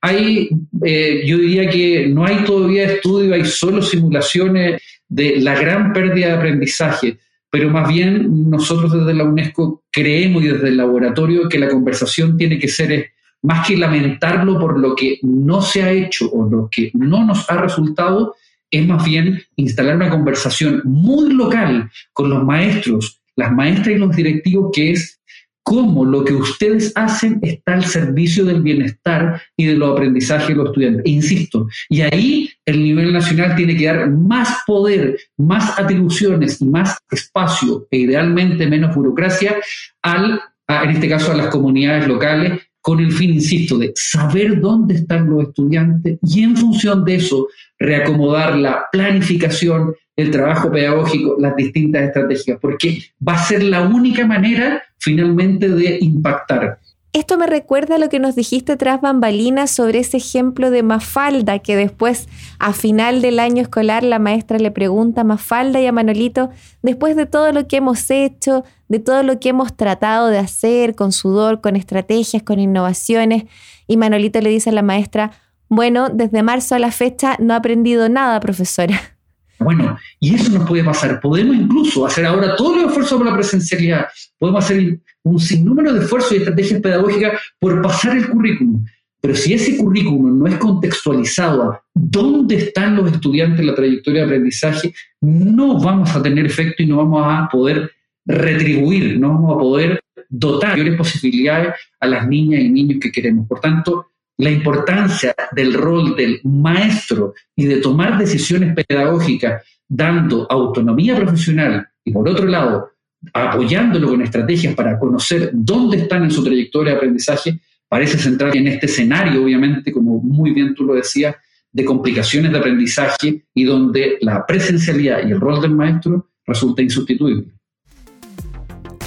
Hay, 0.00 0.48
eh, 0.82 1.22
yo 1.26 1.36
diría 1.36 1.68
que 1.68 2.06
no 2.06 2.24
hay 2.24 2.42
todavía 2.44 2.84
estudio, 2.84 3.34
hay 3.34 3.44
solo 3.44 3.82
simulaciones 3.82 4.80
de 5.08 5.36
la 5.40 5.60
gran 5.60 5.92
pérdida 5.92 6.28
de 6.28 6.32
aprendizaje, 6.32 7.18
pero 7.50 7.68
más 7.68 7.86
bien 7.86 8.50
nosotros 8.50 8.92
desde 8.92 9.12
la 9.12 9.24
UNESCO 9.24 9.84
creemos 9.90 10.42
y 10.42 10.48
desde 10.48 10.68
el 10.68 10.78
laboratorio 10.78 11.50
que 11.50 11.58
la 11.58 11.68
conversación 11.68 12.38
tiene 12.38 12.58
que 12.58 12.68
ser 12.68 13.10
más 13.46 13.66
que 13.66 13.76
lamentarlo 13.76 14.58
por 14.58 14.78
lo 14.78 14.94
que 14.96 15.18
no 15.22 15.62
se 15.62 15.82
ha 15.82 15.92
hecho 15.92 16.28
o 16.32 16.48
lo 16.48 16.68
que 16.70 16.90
no 16.94 17.24
nos 17.24 17.48
ha 17.48 17.56
resultado, 17.56 18.34
es 18.70 18.86
más 18.86 19.04
bien 19.04 19.40
instalar 19.54 19.96
una 19.96 20.10
conversación 20.10 20.82
muy 20.84 21.32
local 21.32 21.88
con 22.12 22.28
los 22.28 22.44
maestros, 22.44 23.20
las 23.36 23.52
maestras 23.52 23.88
y 23.88 23.98
los 23.98 24.16
directivos, 24.16 24.70
que 24.74 24.90
es 24.90 25.20
cómo 25.62 26.04
lo 26.04 26.24
que 26.24 26.32
ustedes 26.32 26.92
hacen 26.96 27.38
está 27.42 27.74
al 27.74 27.84
servicio 27.84 28.44
del 28.44 28.62
bienestar 28.62 29.42
y 29.56 29.66
de 29.66 29.74
los 29.74 29.92
aprendizajes 29.92 30.48
de 30.48 30.54
los 30.54 30.66
estudiantes. 30.66 31.04
E 31.04 31.10
insisto, 31.10 31.68
y 31.88 32.00
ahí 32.02 32.50
el 32.64 32.82
nivel 32.82 33.12
nacional 33.12 33.54
tiene 33.54 33.76
que 33.76 33.86
dar 33.86 34.10
más 34.10 34.58
poder, 34.66 35.18
más 35.36 35.78
atribuciones 35.78 36.60
y 36.60 36.66
más 36.66 36.98
espacio, 37.10 37.86
e 37.90 37.98
idealmente 37.98 38.66
menos 38.66 38.94
burocracia, 38.94 39.56
al, 40.02 40.40
en 40.68 40.90
este 40.90 41.08
caso 41.08 41.32
a 41.32 41.36
las 41.36 41.48
comunidades 41.48 42.08
locales 42.08 42.60
con 42.86 43.00
el 43.00 43.10
fin, 43.10 43.34
insisto, 43.34 43.78
de 43.78 43.90
saber 43.96 44.60
dónde 44.60 44.94
están 44.94 45.28
los 45.28 45.48
estudiantes 45.48 46.20
y 46.22 46.44
en 46.44 46.56
función 46.56 47.04
de 47.04 47.16
eso 47.16 47.48
reacomodar 47.80 48.56
la 48.56 48.84
planificación, 48.92 49.92
el 50.14 50.30
trabajo 50.30 50.70
pedagógico, 50.70 51.34
las 51.40 51.56
distintas 51.56 52.04
estrategias, 52.04 52.60
porque 52.62 53.02
va 53.26 53.32
a 53.32 53.38
ser 53.44 53.64
la 53.64 53.82
única 53.82 54.24
manera 54.24 54.84
finalmente 54.98 55.68
de 55.68 55.98
impactar 56.00 56.78
esto 57.16 57.38
me 57.38 57.46
recuerda 57.46 57.94
a 57.94 57.98
lo 57.98 58.10
que 58.10 58.18
nos 58.18 58.36
dijiste 58.36 58.76
tras 58.76 59.00
bambalinas 59.00 59.70
sobre 59.70 60.00
ese 60.00 60.18
ejemplo 60.18 60.70
de 60.70 60.82
Mafalda, 60.82 61.60
que 61.60 61.74
después, 61.74 62.28
a 62.58 62.74
final 62.74 63.22
del 63.22 63.38
año 63.38 63.62
escolar, 63.62 64.04
la 64.04 64.18
maestra 64.18 64.58
le 64.58 64.70
pregunta 64.70 65.22
a 65.22 65.24
Mafalda 65.24 65.80
y 65.80 65.86
a 65.86 65.92
Manolito, 65.92 66.50
después 66.82 67.16
de 67.16 67.24
todo 67.24 67.52
lo 67.52 67.66
que 67.66 67.78
hemos 67.78 68.10
hecho, 68.10 68.64
de 68.88 68.98
todo 68.98 69.22
lo 69.22 69.40
que 69.40 69.48
hemos 69.48 69.74
tratado 69.74 70.28
de 70.28 70.36
hacer 70.36 70.94
con 70.94 71.10
sudor, 71.10 71.62
con 71.62 71.74
estrategias, 71.74 72.42
con 72.42 72.60
innovaciones, 72.60 73.44
y 73.86 73.96
Manolito 73.96 74.42
le 74.42 74.50
dice 74.50 74.68
a 74.68 74.74
la 74.74 74.82
maestra, 74.82 75.30
bueno, 75.70 76.10
desde 76.10 76.42
marzo 76.42 76.74
a 76.74 76.78
la 76.78 76.92
fecha 76.92 77.36
no 77.38 77.54
ha 77.54 77.56
aprendido 77.56 78.10
nada, 78.10 78.38
profesora. 78.40 79.15
Bueno, 79.58 79.96
y 80.20 80.34
eso 80.34 80.50
nos 80.50 80.68
puede 80.68 80.84
pasar. 80.84 81.20
Podemos 81.20 81.56
incluso 81.56 82.06
hacer 82.06 82.26
ahora 82.26 82.56
todos 82.56 82.76
los 82.76 82.86
esfuerzos 82.86 83.18
por 83.18 83.26
la 83.26 83.34
presencialidad. 83.34 84.06
Podemos 84.38 84.64
hacer 84.64 84.98
un 85.22 85.40
sinnúmero 85.40 85.92
de 85.92 86.00
esfuerzos 86.00 86.32
y 86.32 86.36
estrategias 86.36 86.80
pedagógicas 86.80 87.40
por 87.58 87.80
pasar 87.82 88.16
el 88.16 88.28
currículum. 88.28 88.84
Pero 89.20 89.34
si 89.34 89.54
ese 89.54 89.76
currículum 89.76 90.38
no 90.38 90.46
es 90.46 90.56
contextualizado 90.56 91.62
a 91.64 91.82
dónde 91.94 92.56
están 92.56 92.96
los 92.96 93.10
estudiantes 93.10 93.60
en 93.60 93.66
la 93.66 93.74
trayectoria 93.74 94.20
de 94.20 94.26
aprendizaje, 94.26 94.94
no 95.20 95.80
vamos 95.80 96.14
a 96.14 96.22
tener 96.22 96.46
efecto 96.46 96.82
y 96.82 96.86
no 96.86 96.98
vamos 96.98 97.24
a 97.26 97.48
poder 97.50 97.90
retribuir, 98.26 99.18
no 99.18 99.30
vamos 99.30 99.56
a 99.56 99.58
poder 99.58 100.00
dotar 100.28 100.72
mayores 100.72 100.96
posibilidades 100.96 101.74
a 101.98 102.06
las 102.06 102.28
niñas 102.28 102.60
y 102.60 102.68
niños 102.68 102.98
que 103.00 103.10
queremos. 103.10 103.48
Por 103.48 103.60
tanto, 103.60 104.10
la 104.38 104.50
importancia 104.50 105.34
del 105.52 105.74
rol 105.74 106.14
del 106.14 106.40
maestro 106.44 107.34
y 107.54 107.64
de 107.66 107.78
tomar 107.78 108.18
decisiones 108.18 108.74
pedagógicas 108.74 109.62
dando 109.88 110.46
autonomía 110.50 111.16
profesional 111.16 111.86
y 112.04 112.12
por 112.12 112.28
otro 112.28 112.46
lado 112.46 112.90
apoyándolo 113.32 114.08
con 114.08 114.22
estrategias 114.22 114.74
para 114.74 114.98
conocer 114.98 115.50
dónde 115.52 115.98
están 115.98 116.24
en 116.24 116.30
su 116.30 116.44
trayectoria 116.44 116.92
de 116.92 116.98
aprendizaje, 116.98 117.58
parece 117.88 118.18
centrar 118.18 118.56
en 118.56 118.68
este 118.68 118.86
escenario, 118.86 119.42
obviamente, 119.42 119.92
como 119.92 120.20
muy 120.20 120.52
bien 120.52 120.74
tú 120.74 120.84
lo 120.84 120.94
decías, 120.94 121.34
de 121.72 121.84
complicaciones 121.84 122.52
de 122.52 122.58
aprendizaje 122.58 123.46
y 123.54 123.64
donde 123.64 124.18
la 124.20 124.46
presencialidad 124.46 125.26
y 125.26 125.32
el 125.32 125.40
rol 125.40 125.60
del 125.60 125.72
maestro 125.72 126.30
resulta 126.46 126.82
insustituible. 126.82 127.55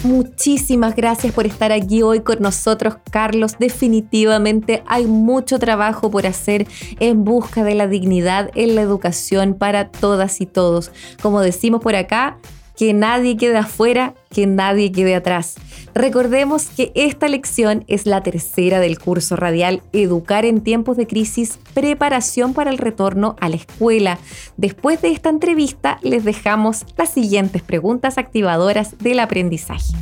Muchísimas 0.03 0.95
gracias 0.95 1.33
por 1.33 1.45
estar 1.45 1.73
aquí 1.73 2.03
hoy 2.03 2.21
con 2.21 2.41
nosotros, 2.41 2.95
Carlos. 3.11 3.57
Definitivamente 3.59 4.81
hay 4.87 5.05
mucho 5.07 5.59
trabajo 5.59 6.09
por 6.09 6.25
hacer 6.25 6.67
en 7.01 7.25
busca 7.25 7.65
de 7.65 7.75
la 7.75 7.85
dignidad 7.85 8.49
en 8.55 8.75
la 8.75 8.81
educación 8.81 9.55
para 9.55 9.91
todas 9.91 10.39
y 10.39 10.45
todos. 10.45 10.93
Como 11.21 11.41
decimos 11.41 11.81
por 11.81 11.97
acá, 11.97 12.37
que 12.79 12.93
nadie 12.93 13.35
quede 13.35 13.57
afuera, 13.57 14.13
que 14.29 14.47
nadie 14.47 14.93
quede 14.93 15.13
atrás. 15.13 15.55
Recordemos 15.93 16.67
que 16.67 16.93
esta 16.95 17.27
lección 17.27 17.83
es 17.87 18.05
la 18.05 18.23
tercera 18.23 18.79
del 18.79 18.97
curso 18.97 19.35
radial 19.35 19.81
Educar 19.91 20.45
en 20.45 20.61
tiempos 20.61 20.95
de 20.95 21.05
crisis, 21.05 21.59
preparación 21.73 22.53
para 22.53 22.71
el 22.71 22.77
retorno 22.77 23.35
a 23.41 23.49
la 23.49 23.57
escuela. 23.57 24.17
Después 24.55 25.01
de 25.01 25.11
esta 25.11 25.29
entrevista 25.29 25.99
les 26.03 26.23
dejamos 26.23 26.85
las 26.97 27.09
siguientes 27.09 27.63
preguntas 27.63 28.17
activadoras 28.17 28.97
del 28.99 29.19
aprendizaje. 29.19 29.93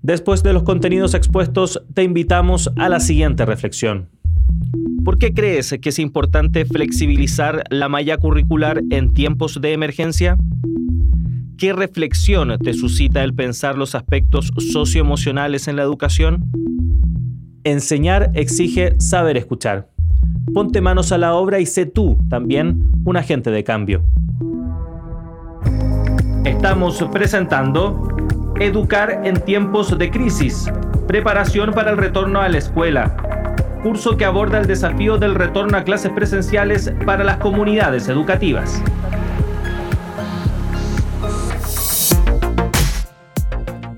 Después 0.00 0.42
de 0.42 0.54
los 0.54 0.62
contenidos 0.62 1.12
expuestos, 1.12 1.82
te 1.92 2.02
invitamos 2.04 2.70
a 2.78 2.88
la 2.88 3.00
siguiente 3.00 3.44
reflexión. 3.44 4.08
¿Por 5.04 5.18
qué 5.18 5.32
crees 5.32 5.74
que 5.80 5.88
es 5.88 5.98
importante 5.98 6.64
flexibilizar 6.64 7.64
la 7.70 7.88
malla 7.88 8.16
curricular 8.16 8.82
en 8.90 9.12
tiempos 9.14 9.60
de 9.60 9.72
emergencia? 9.72 10.38
¿Qué 11.58 11.72
reflexión 11.72 12.56
te 12.58 12.72
suscita 12.74 13.22
el 13.22 13.34
pensar 13.34 13.76
los 13.76 13.94
aspectos 13.94 14.52
socioemocionales 14.72 15.68
en 15.68 15.76
la 15.76 15.82
educación? 15.82 16.50
Enseñar 17.64 18.30
exige 18.34 18.94
saber 19.00 19.36
escuchar. 19.36 19.88
Ponte 20.52 20.80
manos 20.80 21.12
a 21.12 21.18
la 21.18 21.34
obra 21.34 21.60
y 21.60 21.66
sé 21.66 21.86
tú 21.86 22.18
también 22.28 22.90
un 23.04 23.16
agente 23.16 23.50
de 23.50 23.64
cambio. 23.64 24.04
Estamos 26.44 27.04
presentando 27.12 28.08
Educar 28.60 29.22
en 29.24 29.40
tiempos 29.40 29.98
de 29.98 30.10
crisis, 30.10 30.70
preparación 31.08 31.72
para 31.72 31.90
el 31.90 31.96
retorno 31.96 32.40
a 32.40 32.48
la 32.48 32.58
escuela, 32.58 33.16
curso 33.82 34.16
que 34.16 34.24
aborda 34.24 34.58
el 34.58 34.66
desafío 34.66 35.18
del 35.18 35.34
retorno 35.34 35.76
a 35.76 35.84
clases 35.84 36.12
presenciales 36.12 36.92
para 37.04 37.24
las 37.24 37.38
comunidades 37.38 38.08
educativas. 38.08 38.82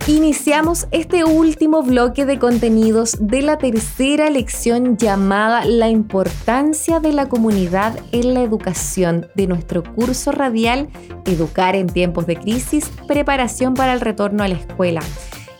Iniciamos 0.07 0.87
este 0.91 1.25
último 1.25 1.83
bloque 1.83 2.27
de 2.27 2.39
contenidos 2.39 3.17
de 3.21 3.41
la 3.41 3.57
tercera 3.57 4.29
lección 4.29 4.99
llamada 4.99 5.65
La 5.65 5.89
importancia 5.89 7.01
de 7.01 7.15
la 7.15 7.31
comunidad 7.31 7.99
en 8.13 8.35
la 8.35 8.43
educación 8.43 9.27
de 9.35 9.47
nuestro 9.47 9.83
curso 9.83 10.31
radial 10.31 10.91
Educar 11.25 11.75
en 11.75 11.87
tiempos 11.87 12.27
de 12.27 12.37
crisis, 12.37 12.91
preparación 13.09 13.73
para 13.73 13.95
el 13.95 14.03
retorno 14.03 14.45
a 14.45 14.49
la 14.49 14.57
escuela. 14.57 15.01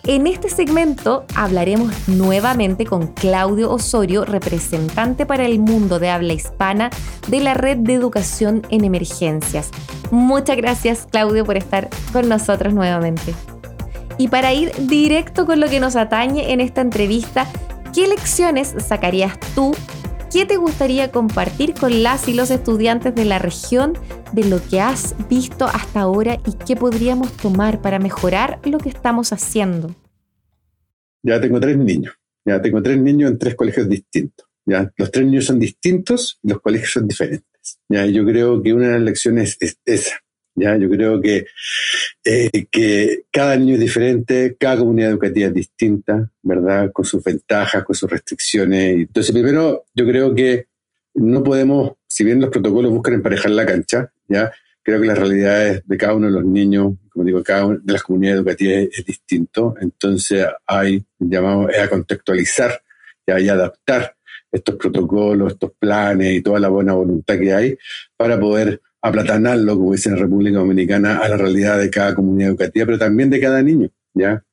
En 0.07 0.27
este 0.27 0.51
segmento 0.51 1.25
hablaremos 1.33 2.07
nuevamente 2.07 2.85
con 2.85 3.07
Claudio 3.07 3.71
Osorio, 3.71 4.23
representante 4.23 5.25
para 5.25 5.45
el 5.47 5.57
mundo 5.57 5.97
de 5.97 6.11
habla 6.11 6.33
hispana 6.33 6.91
de 7.27 7.39
la 7.39 7.55
Red 7.55 7.77
de 7.77 7.95
Educación 7.95 8.61
en 8.69 8.83
Emergencias. 8.83 9.71
Muchas 10.11 10.57
gracias 10.57 11.07
Claudio 11.09 11.43
por 11.43 11.57
estar 11.57 11.89
con 12.13 12.29
nosotros 12.29 12.71
nuevamente. 12.71 13.33
Y 14.19 14.27
para 14.27 14.53
ir 14.53 14.71
directo 14.77 15.47
con 15.47 15.59
lo 15.59 15.69
que 15.69 15.79
nos 15.79 15.95
atañe 15.95 16.53
en 16.53 16.61
esta 16.61 16.81
entrevista, 16.81 17.47
¿qué 17.91 18.07
lecciones 18.07 18.75
sacarías 18.87 19.39
tú? 19.55 19.75
¿Qué 20.35 20.45
te 20.45 20.57
gustaría 20.57 21.11
compartir 21.11 21.73
con 21.73 22.03
las 22.03 22.27
y 22.27 22.33
los 22.33 22.51
estudiantes 22.51 23.15
de 23.15 23.23
la 23.23 23.39
región 23.39 23.93
de 24.33 24.43
lo 24.43 24.59
que 24.69 24.81
has 24.81 25.15
visto 25.29 25.63
hasta 25.63 26.01
ahora 26.01 26.41
y 26.45 26.57
qué 26.65 26.75
podríamos 26.75 27.31
tomar 27.37 27.81
para 27.81 27.99
mejorar 27.99 28.59
lo 28.65 28.77
que 28.77 28.89
estamos 28.89 29.31
haciendo? 29.31 29.95
Ya 31.23 31.39
tengo 31.39 31.57
tres 31.61 31.77
niños. 31.77 32.15
Ya 32.43 32.61
tengo 32.61 32.83
tres 32.83 32.97
niños 32.97 33.31
en 33.31 33.39
tres 33.39 33.55
colegios 33.55 33.87
distintos. 33.87 34.45
¿ya? 34.65 34.91
Los 34.97 35.09
tres 35.09 35.25
niños 35.25 35.45
son 35.45 35.57
distintos 35.57 36.37
los 36.43 36.59
colegios 36.59 36.91
son 36.91 37.07
diferentes. 37.07 37.79
¿ya? 37.87 38.05
yo 38.05 38.25
creo 38.25 38.61
que 38.61 38.73
una 38.73 38.87
de 38.87 38.93
las 38.95 39.03
lecciones 39.03 39.55
es 39.61 39.79
esa. 39.85 40.19
¿Ya? 40.55 40.77
Yo 40.77 40.89
creo 40.89 41.21
que, 41.21 41.45
eh, 42.23 42.65
que 42.71 43.25
cada 43.31 43.55
niño 43.57 43.75
es 43.75 43.79
diferente, 43.81 44.55
cada 44.59 44.77
comunidad 44.77 45.11
educativa 45.11 45.47
es 45.47 45.53
distinta, 45.53 46.31
¿verdad? 46.41 46.91
Con 46.91 47.05
sus 47.05 47.23
ventajas, 47.23 47.83
con 47.83 47.95
sus 47.95 48.09
restricciones. 48.09 48.95
Entonces, 48.95 49.31
primero, 49.31 49.85
yo 49.93 50.05
creo 50.05 50.33
que 50.33 50.67
no 51.15 51.43
podemos, 51.43 51.93
si 52.07 52.23
bien 52.23 52.41
los 52.41 52.49
protocolos 52.49 52.91
buscan 52.91 53.15
emparejar 53.15 53.51
la 53.51 53.65
cancha, 53.65 54.11
¿ya? 54.27 54.51
Creo 54.81 55.01
que 55.01 55.07
las 55.07 55.17
realidades 55.17 55.81
de 55.85 55.97
cada 55.97 56.13
uno 56.13 56.27
de 56.27 56.33
los 56.33 56.45
niños, 56.45 56.93
como 57.09 57.25
digo, 57.25 57.43
cada 57.43 57.65
una 57.65 57.79
de 57.83 57.93
las 57.93 58.03
comunidades 58.03 58.39
educativas 58.39 58.87
es, 58.91 59.05
distinto. 59.05 59.75
Entonces, 59.81 60.45
hay, 60.67 61.03
llamamos, 61.17 61.71
a 61.75 61.87
contextualizar 61.87 62.81
y 63.25 63.31
a 63.31 63.53
adaptar 63.53 64.15
estos 64.51 64.75
protocolos, 64.75 65.53
estos 65.53 65.71
planes 65.77 66.35
y 66.35 66.41
toda 66.41 66.59
la 66.59 66.69
buena 66.69 66.93
voluntad 66.93 67.37
que 67.37 67.53
hay 67.53 67.77
para 68.15 68.39
poder 68.39 68.81
aplatanarlo, 69.05 69.77
como 69.77 69.91
dice 69.91 70.09
en 70.09 70.17
República 70.17 70.57
Dominicana, 70.57 71.19
a 71.19 71.29
la 71.29 71.37
realidad 71.37 71.77
de 71.77 71.91
cada 71.91 72.15
comunidad 72.15 72.49
educativa, 72.49 72.87
pero 72.87 72.97
también 72.97 73.29
de 73.29 73.39
cada 73.39 73.61
niño, 73.61 73.89
¿ya? 74.15 74.43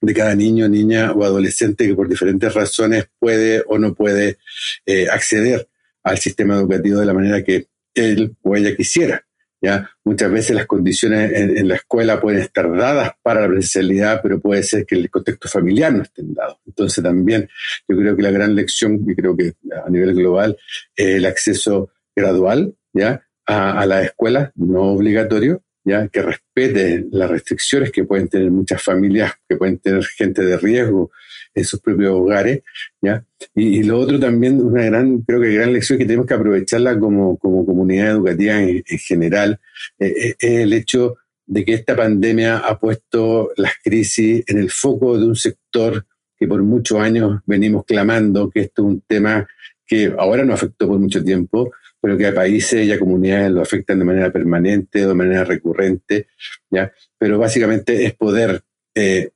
De 0.00 0.14
cada 0.14 0.34
niño, 0.36 0.68
niña 0.68 1.10
o 1.12 1.24
adolescente 1.24 1.88
que 1.88 1.94
por 1.94 2.08
diferentes 2.08 2.54
razones 2.54 3.08
puede 3.18 3.64
o 3.66 3.78
no 3.78 3.92
puede 3.94 4.38
eh, 4.86 5.08
acceder 5.10 5.68
al 6.04 6.18
sistema 6.18 6.54
educativo 6.54 7.00
de 7.00 7.06
la 7.06 7.14
manera 7.14 7.42
que 7.42 7.66
él 7.94 8.36
o 8.42 8.54
ella 8.54 8.76
quisiera. 8.76 9.26
¿ya? 9.60 9.90
Muchas 10.04 10.30
veces 10.30 10.54
las 10.54 10.66
condiciones 10.66 11.32
en, 11.32 11.66
la 11.66 11.74
escuela 11.74 12.20
pueden 12.20 12.42
estar 12.42 12.72
dadas 12.74 13.12
para 13.22 13.42
la 13.42 13.48
presencialidad, 13.48 14.20
pero 14.22 14.40
puede 14.40 14.62
ser 14.62 14.86
que 14.86 14.94
el 14.94 15.10
contexto 15.10 15.48
familiar 15.48 15.92
no 15.92 16.04
esté 16.04 16.22
dado. 16.24 16.60
Entonces 16.64 17.02
también 17.02 17.48
yo 17.88 17.96
creo 17.96 18.16
que 18.16 18.22
la 18.22 18.30
gran 18.30 18.54
lección, 18.54 19.04
y 19.06 19.16
creo 19.16 19.36
que 19.36 19.54
a 19.84 19.90
nivel 19.90 20.14
global, 20.14 20.56
el 20.94 21.26
acceso 21.26 21.90
gradual, 22.14 22.74
¿ya? 22.92 23.22
A, 23.50 23.86
la 23.86 24.02
escuela, 24.02 24.52
no 24.54 24.92
obligatorio, 24.92 25.62
ya 25.84 26.08
que 26.08 26.22
respete 26.22 27.06
las 27.10 27.30
restricciones 27.30 27.90
que 27.90 28.04
pueden 28.04 28.28
tener 28.28 28.50
muchas 28.50 28.82
familias, 28.82 29.32
que 29.48 29.56
pueden 29.56 29.78
tener 29.78 30.04
gente 30.04 30.42
de 30.44 30.56
riesgo 30.56 31.10
en 31.54 31.64
sus 31.64 31.80
propios 31.80 32.12
hogares, 32.12 32.62
¿ya? 33.00 33.24
Y, 33.54 33.82
lo 33.82 33.98
otro 33.98 34.20
también, 34.20 34.60
una 34.60 34.84
gran, 34.84 35.22
creo 35.22 35.40
que 35.40 35.54
gran 35.54 35.72
lección 35.72 35.98
que 35.98 36.04
tenemos 36.04 36.26
que 36.26 36.34
aprovecharla 36.34 36.98
como, 36.98 37.36
como 37.38 37.66
comunidad 37.66 38.10
educativa 38.10 38.60
en, 38.60 38.82
general, 38.84 39.58
eh, 39.98 40.14
eh, 40.16 40.34
es 40.38 40.60
el 40.60 40.72
hecho 40.72 41.16
de 41.46 41.64
que 41.64 41.74
esta 41.74 41.96
pandemia 41.96 42.58
ha 42.58 42.78
puesto 42.78 43.50
las 43.56 43.72
crisis 43.82 44.44
en 44.46 44.58
el 44.58 44.70
foco 44.70 45.18
de 45.18 45.26
un 45.26 45.34
sector 45.34 46.06
que 46.38 46.46
por 46.46 46.62
muchos 46.62 47.00
años 47.00 47.40
venimos 47.44 47.84
clamando 47.84 48.48
que 48.48 48.60
esto 48.60 48.82
es 48.82 48.88
un 48.88 49.00
tema 49.00 49.46
que 49.84 50.14
ahora 50.16 50.44
no 50.44 50.54
afectó 50.54 50.86
por 50.86 51.00
mucho 51.00 51.22
tiempo, 51.24 51.72
pero 52.00 52.16
que 52.16 52.26
a 52.26 52.34
países 52.34 52.86
y 52.86 52.92
a 52.92 52.98
comunidades 52.98 53.50
lo 53.50 53.60
afectan 53.60 53.98
de 53.98 54.04
manera 54.04 54.32
permanente, 54.32 55.06
de 55.06 55.14
manera 55.14 55.44
recurrente, 55.44 56.28
¿ya? 56.70 56.92
Pero 57.18 57.38
básicamente 57.38 58.06
es 58.06 58.14
poder 58.14 58.62
eh, 58.94 59.30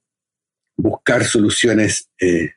buscar 0.77 1.25
soluciones 1.25 2.11
eh, 2.21 2.53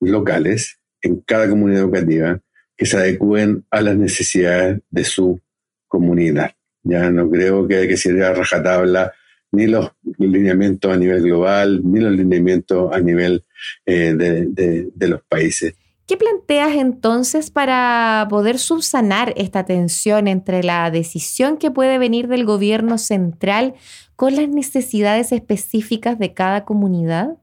locales 0.00 0.78
en 1.02 1.20
cada 1.20 1.48
comunidad 1.48 1.82
educativa 1.82 2.40
que 2.76 2.86
se 2.86 2.96
adecúen 2.96 3.66
a 3.70 3.82
las 3.82 3.96
necesidades 3.96 4.80
de 4.90 5.04
su 5.04 5.40
comunidad. 5.86 6.52
Ya 6.82 7.10
no 7.10 7.30
creo 7.30 7.68
que 7.68 7.76
hay 7.76 7.88
que 7.88 8.32
rajatabla 8.32 9.12
ni 9.52 9.66
los 9.66 9.90
lineamientos 10.18 10.92
a 10.92 10.96
nivel 10.96 11.22
global, 11.22 11.82
ni 11.84 12.00
los 12.00 12.12
lineamientos 12.12 12.90
a 12.94 13.00
nivel 13.00 13.44
eh, 13.84 14.14
de 14.14 15.08
los 15.08 15.22
países. 15.24 15.74
¿Qué 16.10 16.16
planteas 16.16 16.72
entonces 16.74 17.52
para 17.52 18.26
poder 18.28 18.58
subsanar 18.58 19.32
esta 19.36 19.64
tensión 19.64 20.26
entre 20.26 20.64
la 20.64 20.90
decisión 20.90 21.56
que 21.56 21.70
puede 21.70 21.98
venir 21.98 22.26
del 22.26 22.44
gobierno 22.44 22.98
central 22.98 23.74
con 24.16 24.34
las 24.34 24.48
necesidades 24.48 25.30
específicas 25.30 26.18
de 26.18 26.34
cada 26.34 26.64
comunidad? 26.64 27.38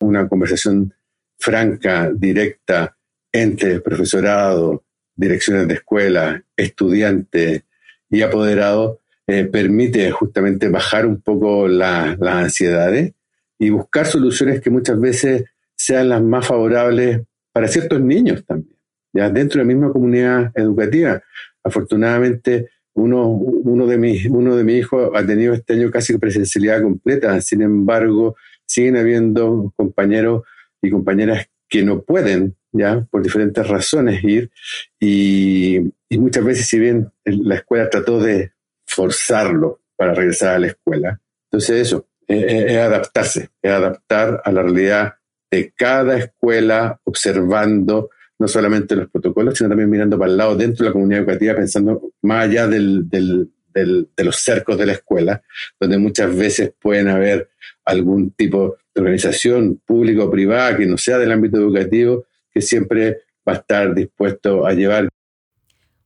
Una 0.00 0.26
conversación 0.26 0.94
franca, 1.38 2.10
directa 2.10 2.96
entre 3.30 3.78
profesorado, 3.82 4.84
direcciones 5.14 5.68
de 5.68 5.74
escuela, 5.74 6.42
estudiante 6.56 7.66
y 8.08 8.22
apoderado 8.22 9.02
eh, 9.26 9.44
permite 9.44 10.10
justamente 10.12 10.70
bajar 10.70 11.04
un 11.04 11.20
poco 11.20 11.68
las 11.68 12.18
ansiedades 12.22 13.12
y 13.58 13.68
buscar 13.68 14.06
soluciones 14.06 14.62
que 14.62 14.70
muchas 14.70 14.98
veces 14.98 15.44
sean 15.76 16.08
las 16.08 16.22
más 16.22 16.46
favorables 16.46 17.27
para 17.58 17.66
ciertos 17.66 18.00
niños 18.00 18.44
también, 18.46 18.76
ya 19.12 19.28
dentro 19.30 19.58
de 19.58 19.64
la 19.64 19.74
misma 19.74 19.92
comunidad 19.92 20.52
educativa. 20.54 21.20
Afortunadamente, 21.64 22.70
uno, 22.94 23.26
uno, 23.26 23.84
de 23.88 23.98
mis, 23.98 24.26
uno 24.26 24.54
de 24.54 24.62
mis 24.62 24.78
hijos 24.78 25.10
ha 25.12 25.26
tenido 25.26 25.54
este 25.54 25.72
año 25.72 25.90
casi 25.90 26.16
presencialidad 26.18 26.80
completa, 26.82 27.40
sin 27.40 27.62
embargo, 27.62 28.36
siguen 28.64 28.96
habiendo 28.96 29.72
compañeros 29.74 30.44
y 30.80 30.88
compañeras 30.88 31.48
que 31.68 31.82
no 31.82 32.02
pueden, 32.02 32.54
ya, 32.70 33.04
por 33.10 33.24
diferentes 33.24 33.66
razones 33.66 34.22
ir, 34.22 34.52
y, 35.00 35.78
y 36.08 36.18
muchas 36.18 36.44
veces, 36.44 36.68
si 36.68 36.78
bien 36.78 37.10
la 37.24 37.56
escuela 37.56 37.90
trató 37.90 38.20
de 38.20 38.52
forzarlo 38.86 39.80
para 39.96 40.14
regresar 40.14 40.54
a 40.54 40.58
la 40.60 40.68
escuela, 40.68 41.20
entonces 41.50 41.88
eso, 41.88 42.06
es 42.28 42.76
adaptarse, 42.76 43.48
es 43.60 43.72
adaptar 43.72 44.42
a 44.44 44.52
la 44.52 44.62
realidad 44.62 45.17
de 45.50 45.72
cada 45.74 46.18
escuela 46.18 47.00
observando 47.04 48.10
no 48.38 48.46
solamente 48.46 48.94
los 48.94 49.10
protocolos, 49.10 49.58
sino 49.58 49.68
también 49.68 49.90
mirando 49.90 50.18
para 50.18 50.30
el 50.30 50.36
lado 50.36 50.56
dentro 50.56 50.84
de 50.84 50.90
la 50.90 50.92
comunidad 50.92 51.22
educativa, 51.22 51.54
pensando 51.56 52.12
más 52.22 52.44
allá 52.44 52.68
del, 52.68 53.08
de 53.08 54.24
los 54.24 54.36
cercos 54.36 54.78
de 54.78 54.86
la 54.86 54.92
escuela, 54.92 55.42
donde 55.80 55.98
muchas 55.98 56.34
veces 56.34 56.72
pueden 56.80 57.08
haber 57.08 57.50
algún 57.84 58.30
tipo 58.32 58.76
de 58.94 59.00
organización 59.00 59.80
pública 59.84 60.24
o 60.24 60.30
privada 60.30 60.76
que 60.76 60.86
no 60.86 60.96
sea 60.96 61.18
del 61.18 61.32
ámbito 61.32 61.56
educativo, 61.56 62.26
que 62.52 62.60
siempre 62.60 63.22
va 63.48 63.54
a 63.54 63.56
estar 63.56 63.94
dispuesto 63.94 64.66
a 64.66 64.72
llevar. 64.72 65.08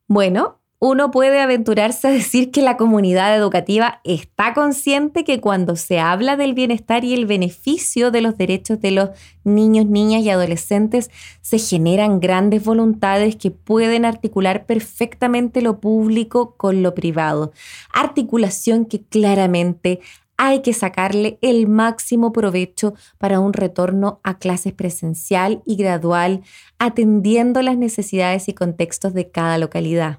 Bueno, 0.06 0.61
uno 0.84 1.12
puede 1.12 1.40
aventurarse 1.40 2.08
a 2.08 2.10
decir 2.10 2.50
que 2.50 2.60
la 2.60 2.76
comunidad 2.76 3.36
educativa 3.36 4.00
está 4.02 4.52
consciente 4.52 5.22
que 5.22 5.40
cuando 5.40 5.76
se 5.76 6.00
habla 6.00 6.36
del 6.36 6.54
bienestar 6.54 7.04
y 7.04 7.14
el 7.14 7.24
beneficio 7.24 8.10
de 8.10 8.20
los 8.20 8.36
derechos 8.36 8.80
de 8.80 8.90
los 8.90 9.10
niños, 9.44 9.86
niñas 9.86 10.22
y 10.22 10.30
adolescentes, 10.30 11.08
se 11.40 11.60
generan 11.60 12.18
grandes 12.18 12.64
voluntades 12.64 13.36
que 13.36 13.52
pueden 13.52 14.04
articular 14.04 14.66
perfectamente 14.66 15.62
lo 15.62 15.78
público 15.78 16.56
con 16.56 16.82
lo 16.82 16.96
privado. 16.96 17.52
Articulación 17.92 18.84
que 18.84 19.04
claramente 19.04 20.00
hay 20.36 20.62
que 20.62 20.72
sacarle 20.72 21.38
el 21.42 21.68
máximo 21.68 22.32
provecho 22.32 22.94
para 23.18 23.38
un 23.38 23.52
retorno 23.52 24.18
a 24.24 24.40
clases 24.40 24.72
presencial 24.72 25.62
y 25.64 25.76
gradual, 25.76 26.42
atendiendo 26.80 27.62
las 27.62 27.78
necesidades 27.78 28.48
y 28.48 28.52
contextos 28.52 29.14
de 29.14 29.30
cada 29.30 29.58
localidad. 29.58 30.18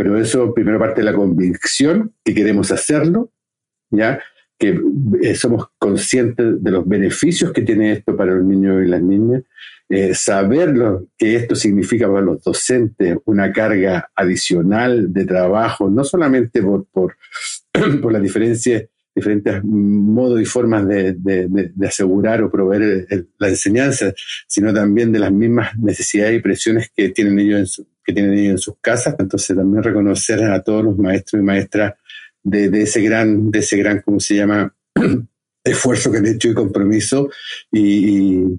Pero 0.00 0.16
eso 0.16 0.54
primero 0.54 0.78
parte 0.78 1.02
de 1.02 1.04
la 1.04 1.12
convicción 1.12 2.14
que 2.24 2.34
queremos 2.34 2.72
hacerlo, 2.72 3.30
¿ya? 3.90 4.18
que 4.58 4.80
eh, 5.20 5.34
somos 5.34 5.66
conscientes 5.78 6.64
de 6.64 6.70
los 6.70 6.88
beneficios 6.88 7.52
que 7.52 7.60
tiene 7.60 7.92
esto 7.92 8.16
para 8.16 8.32
los 8.32 8.42
niños 8.42 8.82
y 8.82 8.88
las 8.88 9.02
niñas, 9.02 9.42
eh, 9.90 10.14
saber 10.14 10.74
lo 10.74 11.06
que 11.18 11.36
esto 11.36 11.54
significa 11.54 12.08
para 12.08 12.22
los 12.22 12.42
docentes, 12.42 13.18
una 13.26 13.52
carga 13.52 14.10
adicional 14.16 15.12
de 15.12 15.26
trabajo, 15.26 15.90
no 15.90 16.02
solamente 16.02 16.62
por, 16.62 16.86
por, 16.86 17.16
por 18.00 18.10
las 18.10 18.22
diferencias, 18.22 18.84
diferentes 19.14 19.62
modos 19.64 20.40
y 20.40 20.44
formas 20.44 20.86
de, 20.86 21.16
asegurar 21.86 22.42
o 22.42 22.50
proveer 22.50 23.26
la 23.38 23.48
enseñanza, 23.48 24.12
sino 24.46 24.72
también 24.72 25.12
de 25.12 25.18
las 25.18 25.32
mismas 25.32 25.76
necesidades 25.78 26.38
y 26.38 26.42
presiones 26.42 26.90
que 26.94 27.10
tienen 27.10 27.38
ellos 27.38 27.82
que 28.04 28.12
tienen 28.12 28.34
ellos 28.34 28.52
en 28.52 28.58
sus 28.58 28.74
casas. 28.80 29.14
Entonces 29.18 29.56
también 29.56 29.82
reconocer 29.82 30.42
a 30.44 30.62
todos 30.62 30.84
los 30.84 30.98
maestros 30.98 31.40
y 31.40 31.44
maestras 31.44 31.94
de, 32.42 32.82
ese 32.82 33.02
gran, 33.02 33.50
de 33.50 33.58
ese 33.58 33.76
gran, 33.76 34.00
¿cómo 34.02 34.20
se 34.20 34.36
llama? 34.36 34.74
esfuerzo 35.64 36.10
que 36.10 36.18
han 36.18 36.26
hecho 36.26 36.48
y 36.48 36.54
compromiso. 36.54 37.30
Y, 37.70 38.58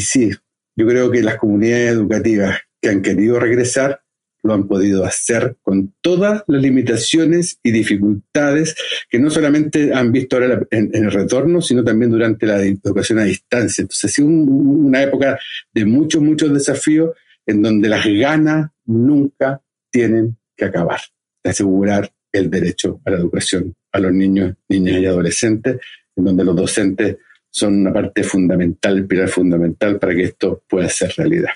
sí, 0.00 0.30
yo 0.76 0.86
creo 0.86 1.10
que 1.10 1.22
las 1.22 1.36
comunidades 1.36 1.92
educativas 1.92 2.60
que 2.80 2.88
han 2.88 3.02
querido 3.02 3.40
regresar 3.40 4.00
lo 4.46 4.54
han 4.54 4.68
podido 4.68 5.04
hacer 5.04 5.56
con 5.62 5.94
todas 6.00 6.44
las 6.46 6.62
limitaciones 6.62 7.58
y 7.62 7.72
dificultades 7.72 8.74
que 9.10 9.18
no 9.18 9.30
solamente 9.30 9.92
han 9.92 10.12
visto 10.12 10.36
ahora 10.36 10.66
en, 10.70 10.90
el 10.94 11.10
retorno, 11.10 11.60
sino 11.60 11.84
también 11.84 12.10
durante 12.10 12.46
la 12.46 12.62
educación 12.62 13.18
a 13.18 13.24
distancia. 13.24 13.82
Entonces 13.82 14.04
ha 14.04 14.14
sido 14.14 14.28
una 14.28 15.02
época 15.02 15.38
de 15.72 15.84
muchos, 15.84 16.22
muchos 16.22 16.52
desafíos 16.52 17.10
en 17.46 17.62
donde 17.62 17.88
las 17.88 18.06
ganas 18.06 18.70
nunca 18.86 19.60
tienen 19.90 20.36
que 20.56 20.64
acabar, 20.64 21.00
de 21.44 21.50
asegurar 21.50 22.10
el 22.32 22.50
derecho 22.50 23.00
a 23.04 23.10
la 23.10 23.18
educación 23.18 23.74
a 23.92 23.98
los 23.98 24.12
niños, 24.12 24.54
niñas 24.68 25.00
y 25.00 25.06
adolescentes, 25.06 25.80
en 26.14 26.24
donde 26.24 26.44
los 26.44 26.54
docentes 26.54 27.16
son 27.50 27.80
una 27.80 27.92
parte 27.92 28.22
fundamental, 28.22 28.98
el 28.98 29.06
pilar 29.06 29.28
fundamental 29.28 29.98
para 29.98 30.14
que 30.14 30.24
esto 30.24 30.62
pueda 30.68 30.88
ser 30.88 31.14
realidad. 31.16 31.50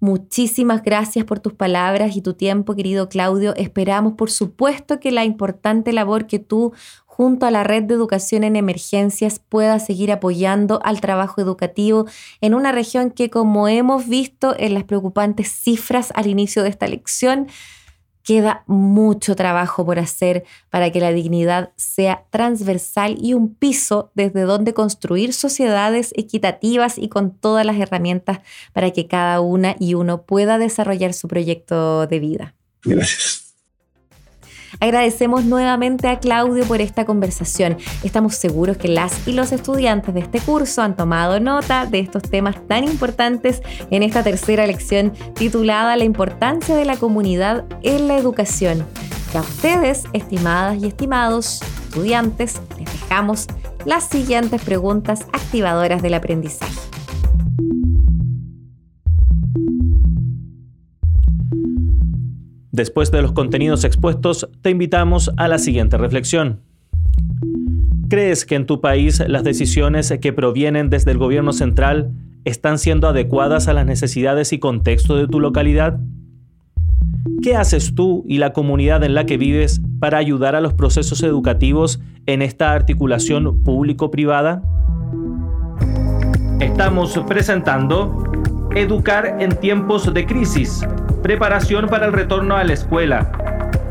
Muchísimas 0.00 0.82
gracias 0.84 1.24
por 1.24 1.40
tus 1.40 1.54
palabras 1.54 2.16
y 2.16 2.22
tu 2.22 2.34
tiempo, 2.34 2.76
querido 2.76 3.08
Claudio. 3.08 3.54
Esperamos, 3.56 4.12
por 4.12 4.30
supuesto, 4.30 5.00
que 5.00 5.10
la 5.10 5.24
importante 5.24 5.92
labor 5.92 6.28
que 6.28 6.38
tú 6.38 6.72
junto 7.04 7.46
a 7.46 7.50
la 7.50 7.64
Red 7.64 7.82
de 7.82 7.94
Educación 7.94 8.44
en 8.44 8.54
Emergencias 8.54 9.40
pueda 9.40 9.80
seguir 9.80 10.12
apoyando 10.12 10.80
al 10.84 11.00
trabajo 11.00 11.40
educativo 11.40 12.06
en 12.40 12.54
una 12.54 12.70
región 12.70 13.10
que, 13.10 13.28
como 13.28 13.66
hemos 13.66 14.06
visto 14.06 14.54
en 14.56 14.74
las 14.74 14.84
preocupantes 14.84 15.48
cifras 15.48 16.12
al 16.14 16.28
inicio 16.28 16.62
de 16.62 16.68
esta 16.68 16.86
lección, 16.86 17.48
Queda 18.28 18.62
mucho 18.66 19.34
trabajo 19.36 19.86
por 19.86 19.98
hacer 19.98 20.44
para 20.68 20.92
que 20.92 21.00
la 21.00 21.12
dignidad 21.12 21.72
sea 21.76 22.26
transversal 22.28 23.16
y 23.18 23.32
un 23.32 23.54
piso 23.54 24.12
desde 24.14 24.42
donde 24.42 24.74
construir 24.74 25.32
sociedades 25.32 26.12
equitativas 26.14 26.98
y 26.98 27.08
con 27.08 27.32
todas 27.32 27.64
las 27.64 27.78
herramientas 27.78 28.40
para 28.74 28.90
que 28.90 29.06
cada 29.06 29.40
una 29.40 29.76
y 29.80 29.94
uno 29.94 30.24
pueda 30.24 30.58
desarrollar 30.58 31.14
su 31.14 31.26
proyecto 31.26 32.06
de 32.06 32.20
vida. 32.20 32.54
Gracias. 32.82 33.47
Agradecemos 34.80 35.44
nuevamente 35.44 36.08
a 36.08 36.18
Claudio 36.18 36.64
por 36.64 36.80
esta 36.80 37.04
conversación. 37.04 37.76
Estamos 38.02 38.34
seguros 38.34 38.76
que 38.76 38.88
las 38.88 39.26
y 39.26 39.32
los 39.32 39.52
estudiantes 39.52 40.14
de 40.14 40.20
este 40.20 40.40
curso 40.40 40.82
han 40.82 40.96
tomado 40.96 41.40
nota 41.40 41.86
de 41.86 42.00
estos 42.00 42.22
temas 42.22 42.56
tan 42.66 42.84
importantes 42.84 43.62
en 43.90 44.02
esta 44.02 44.22
tercera 44.22 44.66
lección 44.66 45.12
titulada 45.34 45.96
La 45.96 46.04
importancia 46.04 46.76
de 46.76 46.84
la 46.84 46.96
comunidad 46.96 47.64
en 47.82 48.08
la 48.08 48.16
educación. 48.16 48.86
Y 49.32 49.36
a 49.36 49.40
ustedes, 49.40 50.04
estimadas 50.12 50.82
y 50.82 50.86
estimados 50.86 51.60
estudiantes, 51.88 52.60
les 52.78 52.92
dejamos 52.92 53.46
las 53.84 54.04
siguientes 54.08 54.62
preguntas 54.62 55.26
activadoras 55.32 56.02
del 56.02 56.14
aprendizaje. 56.14 56.87
Después 62.78 63.10
de 63.10 63.22
los 63.22 63.32
contenidos 63.32 63.82
expuestos, 63.82 64.48
te 64.62 64.70
invitamos 64.70 65.32
a 65.36 65.48
la 65.48 65.58
siguiente 65.58 65.98
reflexión. 65.98 66.60
¿Crees 68.08 68.46
que 68.46 68.54
en 68.54 68.66
tu 68.66 68.80
país 68.80 69.20
las 69.26 69.42
decisiones 69.42 70.16
que 70.20 70.32
provienen 70.32 70.88
desde 70.88 71.10
el 71.10 71.18
gobierno 71.18 71.52
central 71.52 72.12
están 72.44 72.78
siendo 72.78 73.08
adecuadas 73.08 73.66
a 73.66 73.72
las 73.72 73.84
necesidades 73.84 74.52
y 74.52 74.60
contexto 74.60 75.16
de 75.16 75.26
tu 75.26 75.40
localidad? 75.40 75.98
¿Qué 77.42 77.56
haces 77.56 77.96
tú 77.96 78.24
y 78.28 78.38
la 78.38 78.52
comunidad 78.52 79.02
en 79.02 79.14
la 79.14 79.26
que 79.26 79.38
vives 79.38 79.80
para 79.98 80.18
ayudar 80.18 80.54
a 80.54 80.60
los 80.60 80.74
procesos 80.74 81.24
educativos 81.24 82.00
en 82.26 82.42
esta 82.42 82.74
articulación 82.74 83.64
público-privada? 83.64 84.62
Estamos 86.60 87.18
presentando 87.26 88.22
Educar 88.76 89.38
en 89.40 89.56
tiempos 89.56 90.14
de 90.14 90.26
crisis 90.26 90.86
Preparación 91.22 91.88
para 91.88 92.06
el 92.06 92.12
retorno 92.12 92.56
a 92.56 92.62
la 92.62 92.72
escuela. 92.72 93.32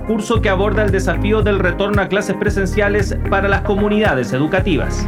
Curso 0.07 0.41
que 0.41 0.49
aborda 0.49 0.83
el 0.83 0.91
desafío 0.91 1.41
del 1.41 1.59
retorno 1.59 2.01
a 2.01 2.07
clases 2.07 2.37
presenciales 2.37 3.17
para 3.29 3.49
las 3.49 3.61
comunidades 3.61 4.31
educativas. 4.31 5.05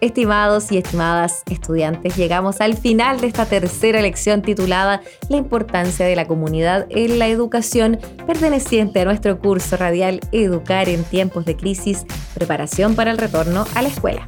Estimados 0.00 0.72
y 0.72 0.78
estimadas 0.78 1.42
estudiantes, 1.50 2.16
llegamos 2.16 2.62
al 2.62 2.78
final 2.78 3.20
de 3.20 3.26
esta 3.26 3.44
tercera 3.44 4.00
lección 4.00 4.40
titulada 4.40 5.02
La 5.28 5.36
importancia 5.36 6.06
de 6.06 6.16
la 6.16 6.26
comunidad 6.26 6.86
en 6.88 7.18
la 7.18 7.28
educación, 7.28 7.98
perteneciente 8.26 9.02
a 9.02 9.04
nuestro 9.04 9.38
curso 9.38 9.76
radial 9.76 10.20
Educar 10.32 10.88
en 10.88 11.04
tiempos 11.04 11.44
de 11.44 11.58
crisis, 11.58 12.06
preparación 12.34 12.94
para 12.94 13.10
el 13.10 13.18
retorno 13.18 13.66
a 13.74 13.82
la 13.82 13.88
escuela. 13.88 14.24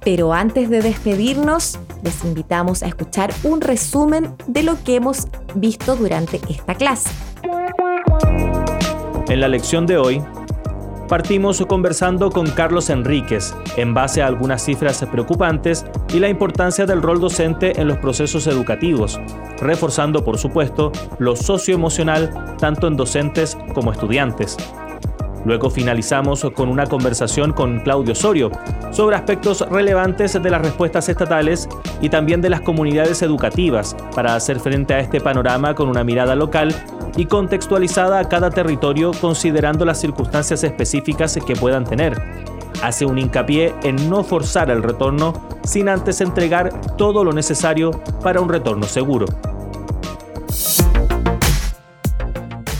Pero 0.00 0.32
antes 0.32 0.70
de 0.70 0.80
despedirnos, 0.80 1.78
les 2.02 2.24
invitamos 2.24 2.82
a 2.82 2.86
escuchar 2.86 3.32
un 3.44 3.60
resumen 3.60 4.34
de 4.46 4.62
lo 4.62 4.82
que 4.82 4.96
hemos 4.96 5.26
visto 5.54 5.96
durante 5.96 6.40
esta 6.48 6.74
clase. 6.74 7.10
En 9.28 9.40
la 9.40 9.48
lección 9.48 9.86
de 9.86 9.98
hoy, 9.98 10.22
partimos 11.08 11.64
conversando 11.66 12.30
con 12.30 12.48
Carlos 12.50 12.90
Enríquez 12.90 13.54
en 13.76 13.94
base 13.94 14.22
a 14.22 14.26
algunas 14.26 14.64
cifras 14.64 15.04
preocupantes 15.10 15.84
y 16.12 16.20
la 16.20 16.28
importancia 16.28 16.86
del 16.86 17.02
rol 17.02 17.20
docente 17.20 17.80
en 17.80 17.88
los 17.88 17.98
procesos 17.98 18.46
educativos, 18.46 19.20
reforzando 19.58 20.24
por 20.24 20.38
supuesto 20.38 20.92
lo 21.18 21.34
socioemocional 21.36 22.56
tanto 22.58 22.86
en 22.86 22.96
docentes 22.96 23.56
como 23.74 23.92
estudiantes. 23.92 24.56
Luego 25.46 25.70
finalizamos 25.70 26.44
con 26.56 26.68
una 26.68 26.86
conversación 26.86 27.52
con 27.52 27.78
Claudio 27.78 28.14
Osorio 28.14 28.50
sobre 28.90 29.14
aspectos 29.14 29.60
relevantes 29.70 30.32
de 30.42 30.50
las 30.50 30.60
respuestas 30.60 31.08
estatales 31.08 31.68
y 32.00 32.08
también 32.08 32.40
de 32.40 32.50
las 32.50 32.62
comunidades 32.62 33.22
educativas 33.22 33.94
para 34.12 34.34
hacer 34.34 34.58
frente 34.58 34.94
a 34.94 34.98
este 34.98 35.20
panorama 35.20 35.76
con 35.76 35.88
una 35.88 36.02
mirada 36.02 36.34
local 36.34 36.74
y 37.16 37.26
contextualizada 37.26 38.18
a 38.18 38.28
cada 38.28 38.50
territorio 38.50 39.12
considerando 39.20 39.84
las 39.84 40.00
circunstancias 40.00 40.64
específicas 40.64 41.38
que 41.46 41.54
puedan 41.54 41.84
tener. 41.84 42.20
Hace 42.82 43.06
un 43.06 43.16
hincapié 43.16 43.72
en 43.84 44.10
no 44.10 44.24
forzar 44.24 44.68
el 44.68 44.82
retorno 44.82 45.32
sin 45.62 45.88
antes 45.88 46.20
entregar 46.20 46.96
todo 46.96 47.22
lo 47.22 47.32
necesario 47.32 47.92
para 48.20 48.40
un 48.40 48.48
retorno 48.48 48.86
seguro. 48.86 49.26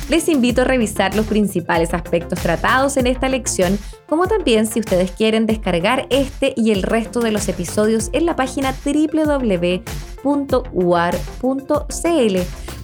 Les 0.09 0.29
invito 0.29 0.63
a 0.63 0.65
revisar 0.65 1.17
los 1.17 1.27
principales 1.27 1.93
aspectos 1.93 2.39
tratados 2.41 2.97
en 2.97 3.09
esta 3.09 3.29
lección, 3.29 3.77
como 4.09 4.29
también 4.29 4.67
si 4.67 4.79
ustedes 4.79 5.11
quieren 5.11 5.47
descargar 5.47 6.07
este 6.11 6.55
y 6.57 6.71
el 6.71 6.85
resto 6.85 7.19
de 7.21 7.33
los 7.33 7.49
episodios 7.49 8.11
en 8.13 8.25
la 8.25 8.37
página 8.37 8.73
www.uar.cl. 8.85 9.57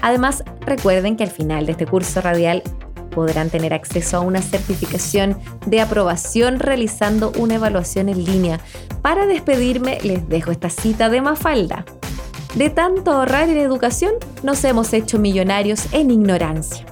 Además, 0.01 0.43
recuerden 0.63 1.17
que 1.17 1.23
al 1.23 1.31
final 1.31 1.67
de 1.67 1.73
este 1.73 1.87
curso 1.87 2.21
radial 2.21 2.65
podrán 3.13 3.51
tener 3.51 3.73
acceso 3.73 4.17
a 4.17 4.21
una 4.21 4.43
certificación 4.43 5.39
de 5.67 5.81
aprobación 5.81 6.59
realizando 6.59 7.31
una 7.39 7.55
evaluación 7.55 8.09
en 8.09 8.25
línea. 8.25 8.59
Para 9.01 9.27
despedirme, 9.27 9.99
les 10.03 10.29
dejo 10.29 10.51
esta 10.51 10.71
cita 10.71 11.09
de 11.09 11.21
Mafalda. 11.21 11.85
De 12.57 12.69
tanto 12.69 13.13
ahorrar 13.13 13.49
en 13.49 13.59
educación, 13.59 14.15
nos 14.43 14.65
hemos 14.65 14.93
hecho 14.93 15.21
millonarios 15.21 15.87
en 15.93 16.11
ignorancia. 16.11 16.92